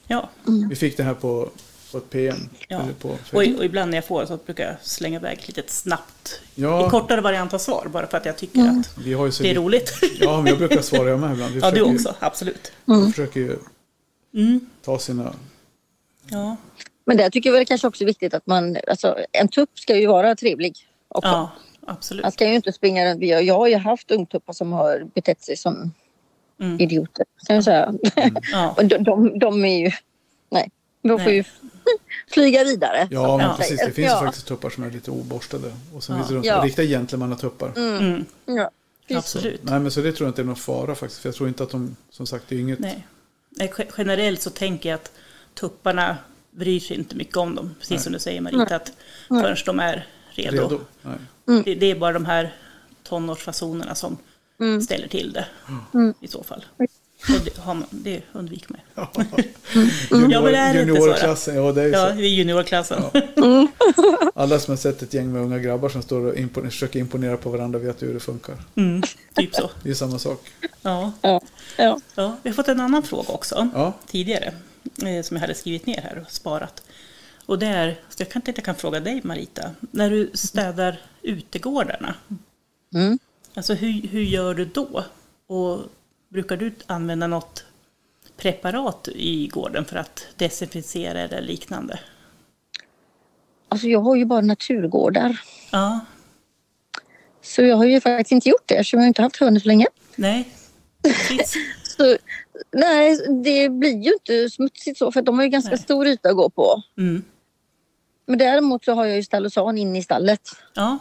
[0.06, 0.28] Ja.
[0.70, 1.48] Vi fick det här på,
[1.92, 2.48] på ett PM.
[2.68, 2.82] Ja.
[2.82, 3.18] Eller på Och,
[3.58, 6.86] och ibland när jag får så brukar jag slänga iväg ett litet snabbt, Ja.
[6.86, 9.42] i kortare variant av svar, bara för att jag tycker att Vi har ju så
[9.42, 9.92] det är lite- roligt.
[10.20, 11.52] Ja, men jag brukar svara jag med ibland.
[11.54, 12.72] Vi ja, du försöker ju- också, absolut.
[12.84, 13.56] Vi försöker ju
[14.34, 14.60] Mm.
[14.84, 15.34] ta sina...
[16.30, 16.56] Ja,
[17.06, 20.06] Men där tycker jag väl kanske också viktigt att man, alltså en tupp ska ju
[20.06, 20.76] vara trevlig
[21.08, 21.28] också.
[21.30, 21.50] ja
[21.86, 22.22] absolut.
[22.22, 23.22] Han ska ju inte springa runt.
[23.22, 25.92] Jag jag har ju haft ungtuppar som har betett sig som
[26.60, 26.80] Mm.
[26.80, 27.24] idioter.
[27.46, 27.94] Kan jag säga.
[28.52, 29.90] Ja, Och de, de, de är ju...
[30.50, 30.70] Nej,
[31.02, 31.34] de får Nej.
[31.36, 31.44] ju
[32.32, 33.08] flyga vidare.
[33.10, 33.54] Ja, men Ja.
[33.58, 33.78] precis.
[33.80, 34.20] Det finns ju Ja.
[34.20, 35.72] faktiskt tuppar som är lite oborstade.
[35.94, 36.22] Och sen Ja.
[36.22, 36.64] finns det de Ja.
[36.64, 37.72] riktiga gentlemannatuppar.
[37.76, 38.70] mm, Ja,
[39.08, 39.16] precis.
[39.16, 39.60] absolut.
[39.64, 41.20] Nej, men så det tror jag inte är någon fara faktiskt.
[41.22, 42.78] För jag tror inte att de, som sagt, det är inget...
[42.78, 43.06] Nej.
[43.50, 45.12] Nej, ge- generellt så tänker jag att
[45.54, 46.16] tupparna
[46.50, 47.74] bryr sig inte mycket om dem.
[47.80, 48.92] Precis som du säger Marita, att
[49.28, 50.62] förrän de är redo.
[50.62, 50.80] Redo.
[51.02, 51.62] Nej.
[51.64, 52.54] Det, det är bara de här
[53.02, 54.16] tonårsfasonerna som
[54.84, 55.46] ställer till det
[56.20, 56.64] i så fall.
[57.44, 59.06] Det, har man, det undviker man.
[60.10, 62.14] Junior, Ja, men det är inte så, juniorklassen, ja det är Ja, så.
[62.14, 63.02] det är juniorklassen.
[64.34, 67.36] Alla som har sett ett gäng med unga grabbar som står och impon- försöker imponera
[67.36, 68.56] på varandra vet ju hur det funkar.
[68.76, 69.02] Mm,
[69.34, 69.70] typ så.
[69.82, 70.46] Det är samma sak.
[70.82, 71.12] Ja.
[71.22, 71.40] Ja,
[71.76, 72.00] ja.
[72.14, 73.92] Ja, vi har fått en annan fråga också Ja.
[74.06, 74.52] tidigare
[75.02, 76.82] eh, som jag hade skrivit ner här och sparat.
[77.46, 82.14] Och det är, jag kan inte jag kan fråga dig Marita, när du städar utegårdarna,
[82.94, 83.18] Mm.
[83.54, 85.04] alltså hur, hur gör du då?
[85.46, 85.80] Och
[86.30, 87.64] brukar du använda något
[88.36, 92.00] preparat i gården för att desinficera eller liknande?
[93.68, 95.40] Alltså jag har ju bara naturgårdar.
[95.72, 96.00] Ja,
[97.42, 99.86] Så jag har ju faktiskt inte gjort det eftersom jag inte haft hönor så länge.
[100.16, 100.48] nej.
[101.96, 102.16] Så,
[102.72, 105.78] nej, det blir ju inte smutsigt så för de har ju ganska Nej.
[105.78, 106.82] stor yta att gå på.
[106.98, 107.22] Mm.
[108.26, 110.40] Men däremot så har jag ju stallosan inne i stallet.
[110.74, 110.98] Ja,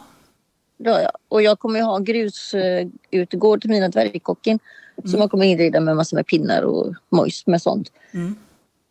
[0.76, 1.10] jag.
[1.28, 4.58] Och jag kommer ju ha en grusutegård till mina dvärgkocken.
[5.04, 7.92] Som jag kommer inreda med massor med pinnar och mojs med sånt.
[8.12, 8.34] Mm.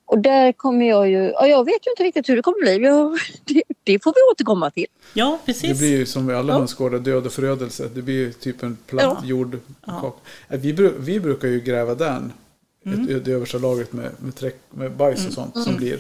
[0.06, 1.18] Och där kommer jag ju...
[1.18, 2.86] Ja, jag vet ju inte riktigt hur det kommer bli.
[2.86, 4.86] Jag, det, det får vi återkomma till.
[5.14, 5.80] ja Det precis.
[5.80, 6.58] blir ju som med alla Ja.
[6.58, 7.90] hönsgårdar, död och förödelse.
[7.96, 9.28] Det blir ju typ en platt Ja.
[9.28, 9.60] jord.
[9.86, 10.16] Ja.
[10.50, 12.34] Eh, Vi, vi brukar ju gräva den.
[12.86, 13.16] Mm.
[13.18, 16.00] Ett, det översta lagret med, med, träck, med bajs och sånt som blir.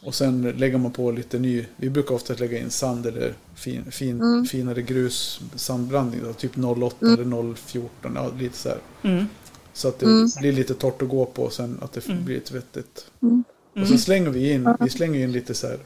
[0.00, 1.64] Och sen lägger man på lite ny.
[1.76, 6.20] Vi brukar ofta lägga in sand eller fin, fin, finare grus sandblandning.
[6.24, 7.90] Då, typ 08 eller 014.
[8.14, 8.78] Ja, lite så här.
[9.02, 9.24] Mm.
[9.72, 10.06] Så att det
[10.40, 13.10] blir lite torrt att gå på och sen att det blir ett vettigt.
[13.20, 13.88] Och Mm.
[13.88, 15.78] sen slänger vi in, vi slänger in lite så här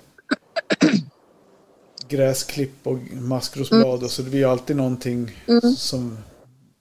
[2.08, 5.30] gräsklipp och maskrosblad och så det blir alltid någonting
[5.76, 6.18] som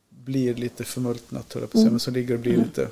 [0.10, 2.88] blir lite förmultnat höll jag på att säga, men som ligger och blir lite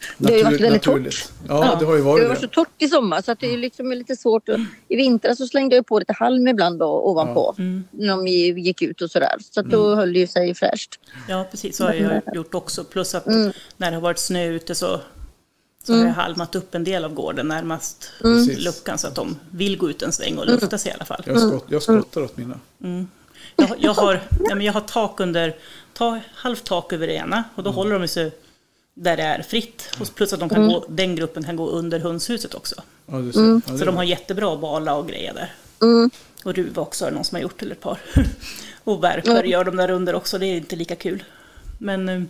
[0.00, 0.16] Mm.
[0.18, 1.32] Det har ju varit väldigt naturligt.
[1.48, 2.24] Ja, det har ju varit det.
[2.24, 4.48] har varit så torrt i sommar så att det är liksom lite svårt.
[4.48, 7.54] Att, I vintras så slängde jag på lite halm ibland då, ovanpå.
[7.58, 7.84] Mm.
[7.90, 8.26] När de
[8.60, 9.36] gick ut och sådär.
[9.50, 10.98] Så att då höll det ju sig fräscht.
[11.28, 11.76] Ja, precis.
[11.76, 12.84] Så har jag gjort också.
[12.84, 13.52] Plus att Mm.
[13.76, 15.00] när det har varit snö ute så,
[15.84, 18.64] så har jag halmat upp en del av gården närmast Precis.
[18.64, 21.22] luckan så att de vill gå ut en sväng och lufta sig i alla fall.
[21.26, 22.60] Jag, skott, jag skottar åt mina.
[23.56, 25.56] Jag, har- jag, har, ja, men jag har tak under,
[25.92, 28.32] ta, halvt tak över det ena och då håller de sig
[28.94, 29.90] där det är fritt.
[30.00, 32.74] Och plus att de kan gå, den gruppen kan gå under hönshuset också.
[33.06, 33.40] Ja, du ser.
[33.40, 35.52] Ja, det Så de har jättebra bala och grejer där.
[36.44, 37.98] Och ruva också är någon som har gjort, eller ett par.
[38.84, 41.24] och värper gör de där under också, det är inte lika kul.
[41.78, 42.22] Men, eh,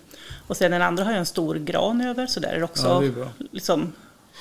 [0.46, 2.86] och sen den andra har jag en stor gran över, så där är det också
[2.86, 3.28] Ja, det är bra.
[3.50, 3.92] liksom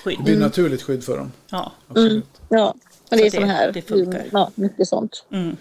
[0.03, 0.39] Det blir skydd.
[0.39, 1.31] naturligt skydd för dem.
[1.51, 1.71] Ja.
[1.87, 2.25] Absolut.
[2.49, 2.73] Ja,
[3.09, 3.71] men det är Så sån det- här.
[3.71, 4.23] det funkar.
[4.31, 5.25] Ja, mycket sånt.
[5.31, 5.57] Mm.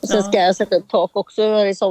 [0.00, 0.22] Och sen Ja.
[0.22, 1.42] ska jag sätta upp tak också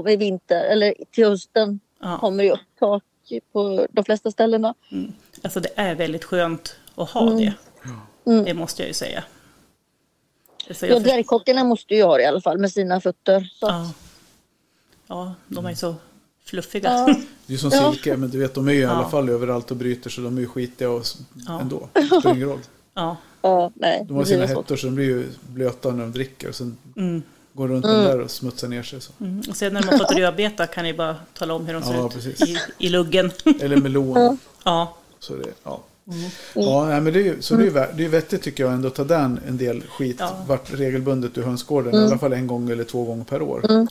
[0.10, 0.64] i vinter.
[0.64, 2.18] Eller till hösten Ja.
[2.20, 3.04] kommer det upp tak
[3.52, 4.74] på de flesta ställena.
[4.92, 5.12] Mm.
[5.42, 7.54] Alltså det är väldigt skönt att ha det.
[8.46, 9.24] Det måste jag ju säga.
[10.58, 13.50] Så Ja, jag förstår- dvärgkockarna måste ju ha det i alla fall med sina fötter.
[13.62, 13.92] Ja.
[15.08, 15.96] ja, de är ju så
[16.46, 16.90] fluffiga.
[17.08, 17.16] Ja.
[17.46, 17.92] Det är som Ja.
[17.94, 19.10] silke, men du vet de är ju i alla Ja.
[19.10, 21.04] fall överallt och bryter så de är ju skitiga och
[21.48, 21.62] Ja.
[21.62, 21.90] ändå.
[21.94, 22.60] Det spelar ingen roll.
[22.94, 23.18] Ja.
[23.42, 24.06] Ja, nej.
[24.08, 26.50] De har sina hettor så de blir ju blöta när de dricker.
[26.50, 27.22] Och sen Mm.
[27.58, 29.02] Går runt den där och smutsar ner sig.
[29.02, 29.12] Så.
[29.22, 29.42] Mm.
[29.50, 31.94] Och sen när de har fått rödbeta kan ni bara tala om hur de ser
[31.94, 33.32] Ja, ut i, i luggen.
[33.62, 34.38] Eller melon.
[34.64, 34.98] ja.
[35.20, 35.82] Så det, ja.
[36.12, 36.30] Mm.
[36.56, 38.74] Ja, nej, men det är, ju- så det är, vä- det är vettigt tycker jag
[38.74, 40.44] ändå att ta den en del skit Ja.
[40.48, 41.96] vart regelbundet ur hönsgården.
[41.96, 43.62] I alla fall en gång eller två gånger per år.
[43.68, 43.88] Sen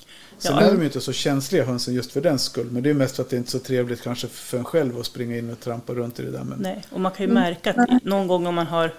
[0.55, 0.61] Ja.
[0.61, 2.67] är de ju inte så känsliga hönsen just för den skull.
[2.71, 4.65] Men det är mest för att det är inte är så trevligt kanske för en
[4.65, 6.45] själv att springa in och trampa runt i det där.
[6.45, 8.95] Men Nej, och man kan ju märka att någon gång om man har,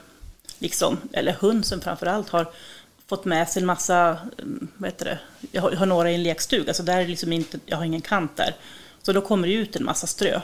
[0.59, 2.47] liksom, eller hönsen framför allt, har
[3.09, 5.19] fått med sig en massa, mm, vad heter det,
[5.51, 7.85] jag har, jag har några i en lekstuga, så där är liksom inte, jag har
[7.85, 8.55] ingen kant där.
[9.03, 10.41] Så då kommer det ut en massa strö.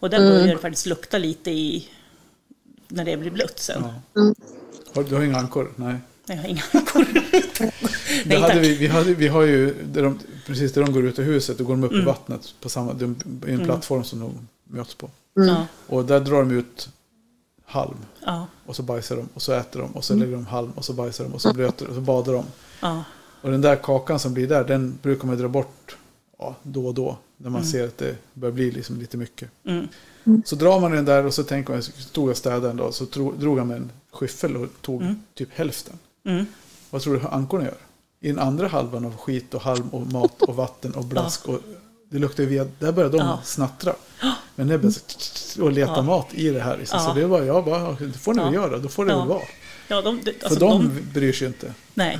[0.00, 1.88] Och där börjar det faktiskt lukta lite i,
[2.88, 3.84] när det blir blött sen.
[4.14, 4.22] Ja.
[4.94, 5.72] Har, du har inga ankor?
[5.76, 5.96] Nej.
[6.26, 7.06] Nej, jag har inga ankor.
[8.24, 11.06] Det Nej, hade vi, vi, hade, vi har ju, där de, precis där de går
[11.06, 12.06] ut ur huset, då går de upp i Mm.
[12.06, 15.10] vattnet på samma, de, i en plattform som de möts på.
[15.86, 16.88] Och där drar de ut
[17.66, 17.96] halm.
[18.26, 20.84] Ja, Och så bajsar de och så äter de och så lägger de halm och
[20.84, 22.44] så bajsar de och så blöter och så badar de.
[22.80, 23.04] ja,
[23.42, 25.96] Och den där kakan som blir där, den brukar man dra bort
[26.38, 27.16] ja, då och då.
[27.36, 29.50] När man ser att det börjar bli liksom lite mycket.
[29.64, 29.88] mm,
[30.44, 33.04] Så drar man den där och så tänker man, stod jag städade en dag, så
[33.38, 35.02] drog han med en skyffel och tog
[35.34, 35.98] typ hälften.
[36.24, 36.46] mm.
[36.90, 37.76] Vad tror du ankorna gör?
[38.20, 41.48] I den andra halvan av skit och halm och mat och vatten och blask.
[41.48, 41.60] Och
[42.10, 43.40] det luktar ju via, där började de Ja.
[43.44, 43.92] snattra.
[44.54, 44.96] Men det började
[45.62, 46.02] och leta Ja.
[46.02, 46.76] mat i det här.
[46.78, 46.98] Liksom.
[46.98, 47.06] Ja.
[47.08, 48.60] Så det var jag bara, det får ni väl Ja.
[48.62, 49.18] göra, då får det Ja.
[49.18, 49.42] väl vara.
[49.88, 51.74] ja de, de, För alltså, de, de, bryr sig ju inte.
[51.94, 52.18] nej,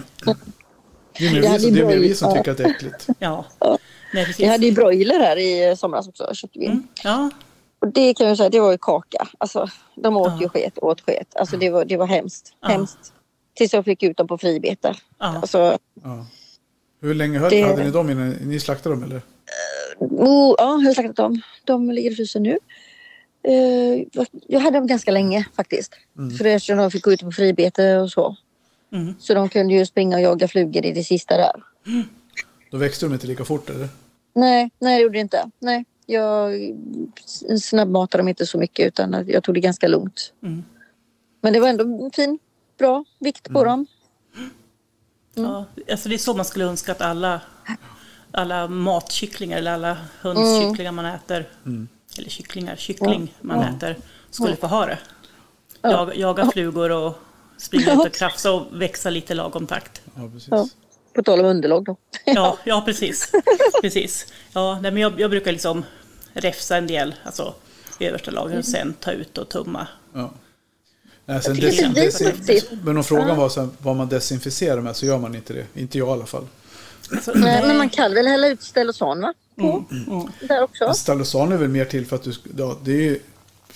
[1.19, 3.07] Det är mer Det vi, som- det är vi som tycker att det är äckligt.
[3.19, 3.45] ja.
[4.15, 4.41] Nej, precis.
[4.41, 6.67] Vi hade ju broiler här i somras också, köpte vi.
[6.67, 7.31] Mm, ja,
[7.79, 9.29] Och det kan jag säga, det var ju kaka.
[9.39, 10.39] Alltså, de åt Ja.
[10.41, 11.37] ju sket åt sket.
[11.37, 12.53] Alltså det var, det var hemskt.
[12.63, 12.69] Ja.
[12.69, 13.13] Hemskt.
[13.55, 14.95] Tills jag fick ut dem på fribete.
[15.19, 15.27] ja.
[15.27, 16.27] Alltså, Ja.
[17.01, 19.23] Hur länge höll, Det- hade ni dem innan ni slaktade dem eller?
[19.99, 21.43] Oh, ja, jag har slaktat dem.
[21.65, 22.59] De ligger i frysen nu.
[23.43, 25.95] Eh, jag hade dem ganska länge faktiskt.
[26.39, 28.37] För eftersom de fick gå ut på fribete och så.
[28.93, 29.15] Mm.
[29.19, 31.63] Så de kunde ju springa och jaga flugor i det sista där.
[32.71, 33.89] Då växte de inte lika fort eller?
[34.35, 35.51] Nej, nej det gjorde det inte.
[35.59, 36.53] Nej, jag
[37.61, 40.33] snabbmatade dem inte så mycket utan jag tog det ganska lugnt.
[40.43, 40.65] Mm.
[41.41, 42.39] Men det var ändå fin,
[42.79, 43.87] bra vikt på dem.
[45.35, 47.41] Ja, alltså det är så man skulle önska att alla,
[48.37, 51.49] alla matkycklingar eller alla hönskycklingar man äter,
[52.19, 53.97] eller kycklingar, kyckling man äter,
[54.31, 54.99] skulle få ha det.
[55.83, 57.19] Jaga, jaga flugor och
[57.59, 60.03] springa ut och krafsa och växa lite lagom takt.
[60.15, 60.49] Ja, precis.
[60.51, 60.69] Ja.
[61.15, 61.97] På tal om underlag då.
[62.25, 63.33] Ja, ja precis.
[63.81, 64.33] precis.
[64.53, 65.85] Ja, nej, men jag, jag brukar liksom
[66.33, 67.55] räfsa en del, alltså
[68.01, 69.87] översta lagret och sen ta ut och tumma.
[70.15, 70.33] Ja.
[71.27, 75.07] Nej, sen desin- desin- men om frågan var så här, vad man desinficerar med så
[75.07, 75.67] gör man inte det.
[75.81, 76.47] Inte jag i alla fall.
[77.13, 79.35] Alltså, Nej, men man kan väl hälla ut Stellosan va?
[79.57, 79.85] På.
[80.41, 80.85] Där också.
[80.85, 83.19] Men Stalosan är väl mer till för att du, ja, det är ju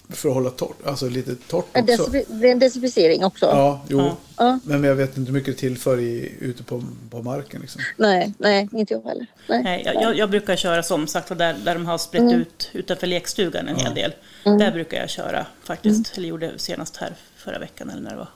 [0.09, 1.81] för att hålla torrt, alltså lite torrt också.
[1.83, 3.47] desinfi- Det är en desinficering också.
[3.47, 3.99] Ja, jo.
[3.99, 4.17] Ja.
[4.37, 4.59] Ja.
[4.65, 7.61] Men jag vet inte hur mycket det tillför i, ute på, på marken.
[7.61, 7.81] Liksom.
[7.97, 9.27] Nej, nej, inte jag heller.
[9.49, 9.63] Nej.
[9.63, 13.07] Nej, jag, jag, jag brukar köra som sagt där, där de har sprätt ut utanför
[13.07, 14.13] lekstugan en hel del.
[14.45, 18.29] Där brukar jag köra faktiskt, eller gjorde senast här förra veckan eller när det var.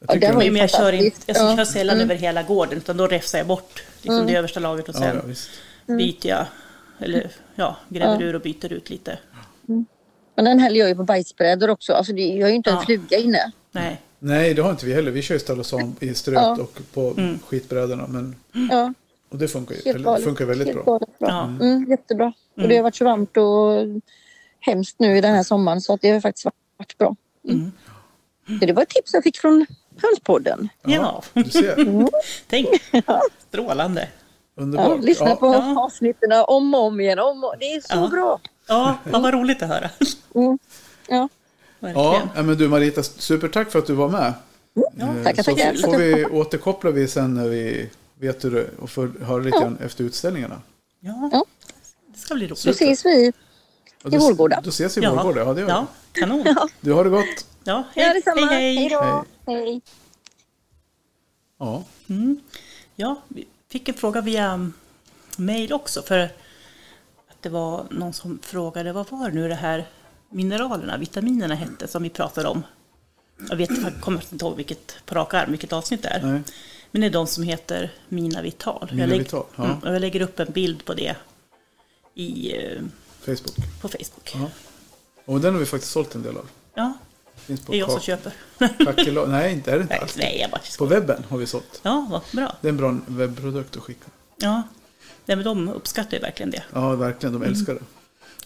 [0.00, 1.42] Jag Ja, Men jag kör, inte, jag Ja.
[1.44, 1.56] Mm.
[1.56, 4.94] kör sällan över hela gården utan då räfsar jag bort liksom det översta lagret och
[4.94, 5.50] ja, sen ja, visst.
[5.86, 6.46] byter jag,
[6.98, 9.18] eller ja, gräver ur och byter ut lite.
[10.36, 11.92] Men den häller jag ju på bajsbrädor också.
[11.92, 12.82] Alltså det, jag har ju inte en Ja.
[12.82, 13.52] fluga inne.
[13.72, 15.10] Nej, Nej, det har inte vi heller.
[15.10, 16.56] Vi kör ju Stalosan i ströt Ja.
[16.60, 17.14] och på
[17.46, 18.06] skitbrädorna.
[18.06, 18.36] Men,
[18.70, 18.94] Ja,
[19.28, 20.98] och det funkar ju helt funkar väldigt helt bra.
[20.98, 21.08] bra.
[21.18, 21.44] Ja.
[21.44, 22.32] Mm, jättebra.
[22.56, 24.02] Och det har varit så varmt och
[24.60, 27.16] hemskt nu i den här sommaren så att det har faktiskt varit bra.
[27.48, 27.72] Mm.
[28.60, 29.66] Så det var ett tips jag fick från
[30.02, 30.68] Hönspodden.
[30.82, 31.76] ja, Du ser,
[32.48, 32.68] tänk,
[33.48, 34.08] strålande.
[34.56, 34.88] underbart.
[34.88, 35.80] Ja, lyssna Ja, på Ja.
[35.84, 37.18] avsnitten om och om igen.
[37.18, 38.08] Om och, det är så Ja.
[38.08, 38.40] bra.
[38.68, 39.90] Ja, ja, vad roligt att höra.
[40.34, 40.58] Mm.
[41.08, 41.28] Ja,
[41.80, 42.04] Verkligen.
[42.06, 44.32] Ja, ja, men du Marita, supertack för att du var med.
[44.74, 45.74] Ja, Eh, tackar, så tackar.
[45.74, 47.90] får vi återkoppla vi sen när vi
[48.20, 50.60] vet hur det och får höra lite grann efter utställningarna.
[51.00, 51.44] Ja, Ja.
[52.12, 52.80] det ska bli så roligt.
[52.80, 53.32] ses vi.
[54.14, 54.60] I Vårgårda.
[54.60, 56.44] Då ses vi i Ja, Vårgårda, ja det gör ja, kanon.
[56.80, 57.24] Du har det gott.
[57.64, 58.46] Ja, Ja, hej, detsamma.
[58.46, 58.88] hej, hej.
[58.88, 59.24] då.
[59.46, 59.80] Hej.
[61.58, 61.82] Ja,
[62.96, 64.70] Ja, vi fick en fråga via
[65.36, 66.02] mail också.
[66.02, 69.86] För att det var någon som frågade vad var nu det här
[70.30, 72.62] mineralerna, vitaminerna hette som vi pratade om.
[73.48, 76.22] Jag vet, jag kommer inte ihåg vilket, på rak arm vilket avsnitt det är.
[76.22, 76.42] nej.
[76.90, 78.88] Men det är de som heter Mina Vital.
[78.90, 79.64] Mina jag, lägger, Vital, ja.
[79.64, 81.16] mm, och jag lägger upp en bild på det
[82.14, 82.82] i, eh,
[83.26, 83.56] Facebook.
[83.80, 84.34] på Facebook.
[84.34, 84.50] Ja.
[85.24, 86.48] Och den har vi faktiskt sålt en del av.
[86.74, 86.92] Ja,
[87.36, 88.32] Finns på det är jag som köper.
[88.58, 90.16] Kakelå- Nej, inte är det inte nej, alls.
[90.16, 91.80] nej, jag bara På webben har vi sålt.
[91.82, 92.56] Ja, vad bra.
[92.60, 94.06] Det är en bra webbprodukt att skicka.
[94.36, 94.62] Ja,
[95.24, 96.62] nej, men de uppskattar ju verkligen det.
[96.72, 97.32] Ja, verkligen.
[97.32, 97.80] De älskar det.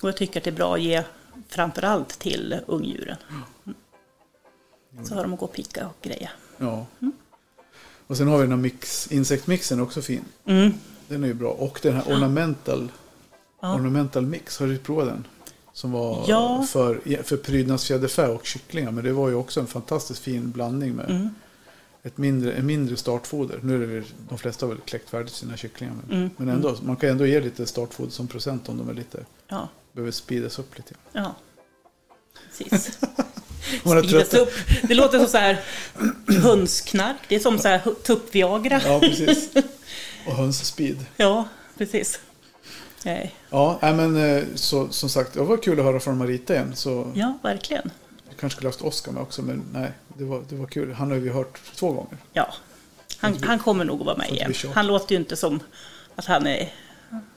[0.03, 1.03] Och jag tycker att det är bra att ge
[1.49, 3.17] framförallt till ungdjuren.
[3.67, 5.07] Mm.
[5.07, 6.31] Så har de att gå och picka och greja.
[6.59, 6.87] Ja.
[8.07, 10.25] Och sen har vi den här mix, insektmixen också fin.
[10.47, 10.73] Mm.
[11.09, 11.51] Den är ju bra.
[11.51, 12.93] Och den här ornamental,
[13.61, 13.75] Ja.
[13.75, 15.27] ornamental mix, har du provat den?
[15.73, 16.67] Som var Ja.
[16.71, 18.91] för, för prydnadsfjäderfä och kycklingar.
[18.91, 21.29] Men det var ju också en fantastiskt fin blandning med Mm.
[22.03, 23.61] ett mindre, en mindre startfoder.
[23.63, 25.95] Nu är det de flesta har väl kläckt färdigt sina kycklingar.
[26.09, 26.31] Men, Mm.
[26.37, 29.69] men ändå, man kan ändå ge lite startfoder som procent om de är lite, Ja,
[29.93, 30.95] behöver speedas upp lite.
[31.13, 31.35] ja.
[32.49, 32.99] Precis.
[33.83, 34.53] Speedas upp.
[34.83, 35.61] Det låter som så här
[36.43, 37.17] hönsknark.
[37.29, 38.81] Det är som så här tupp-Viagra.
[38.85, 39.49] Ja, precis.
[40.27, 41.05] Och hönsspeed.
[41.17, 41.49] Ja,
[41.79, 42.21] precis.
[43.05, 43.35] Nej.
[43.51, 46.73] Ja, nej, men eh, så, som sagt, det var kul att höra från Marita igen.
[46.77, 47.91] Så Ja, verkligen.
[48.29, 50.93] jag kanske skulle haft Oskar med också, men nej, det var, det var kul.
[50.93, 52.17] Han har ju hört två gånger.
[52.33, 52.55] Ja.
[53.19, 54.53] Han, han kommer nog att vara med igen.
[54.75, 55.61] Han låter ju inte som
[56.17, 56.73] att han är,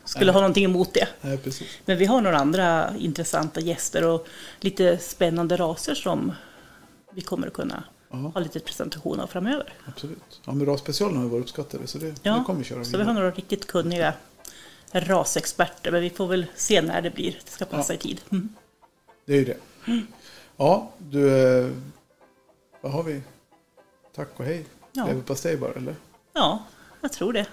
[0.06, 1.08] skulle ha någonting emot det.
[1.22, 1.68] Nej, precis.
[1.86, 4.28] Men vi har några andra intressanta gäster och
[4.60, 6.32] lite spännande raser som
[7.12, 8.18] vi kommer att kunna Ja.
[8.18, 9.74] ha lite presentation av framöver.
[9.88, 10.42] Absolut.
[10.46, 12.98] Ja, men rasspecialen har ju varit uppskattade så det, det Ja, kommer vi köra så
[12.98, 14.14] vi har några riktigt kunniga
[14.94, 17.40] rasexperter, men vi får väl se när det blir.
[17.46, 18.00] Det ska passa Ja.
[18.00, 18.22] i tid.
[18.32, 18.50] Mm.
[19.26, 19.58] Det är ju det.
[20.58, 21.48] Ja, du...
[21.66, 21.72] eh,
[22.82, 23.22] Vad har vi?
[24.16, 24.66] Tack och hej.
[24.92, 25.06] Ja.
[25.08, 25.96] Leverpastej bara, eller?
[26.34, 26.64] Ja,
[27.02, 27.46] jag tror det.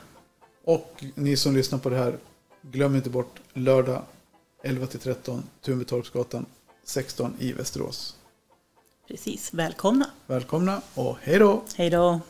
[0.65, 2.19] Och ni som lyssnar på det här,
[2.63, 4.03] glöm inte bort lördag
[4.63, 6.47] 11-13, Tunbytorpsgatan
[6.85, 8.17] 16 i Västerås.
[9.09, 10.11] Precis, välkomna.
[10.27, 11.63] Välkomna och hej då!
[11.77, 12.21] Hej då.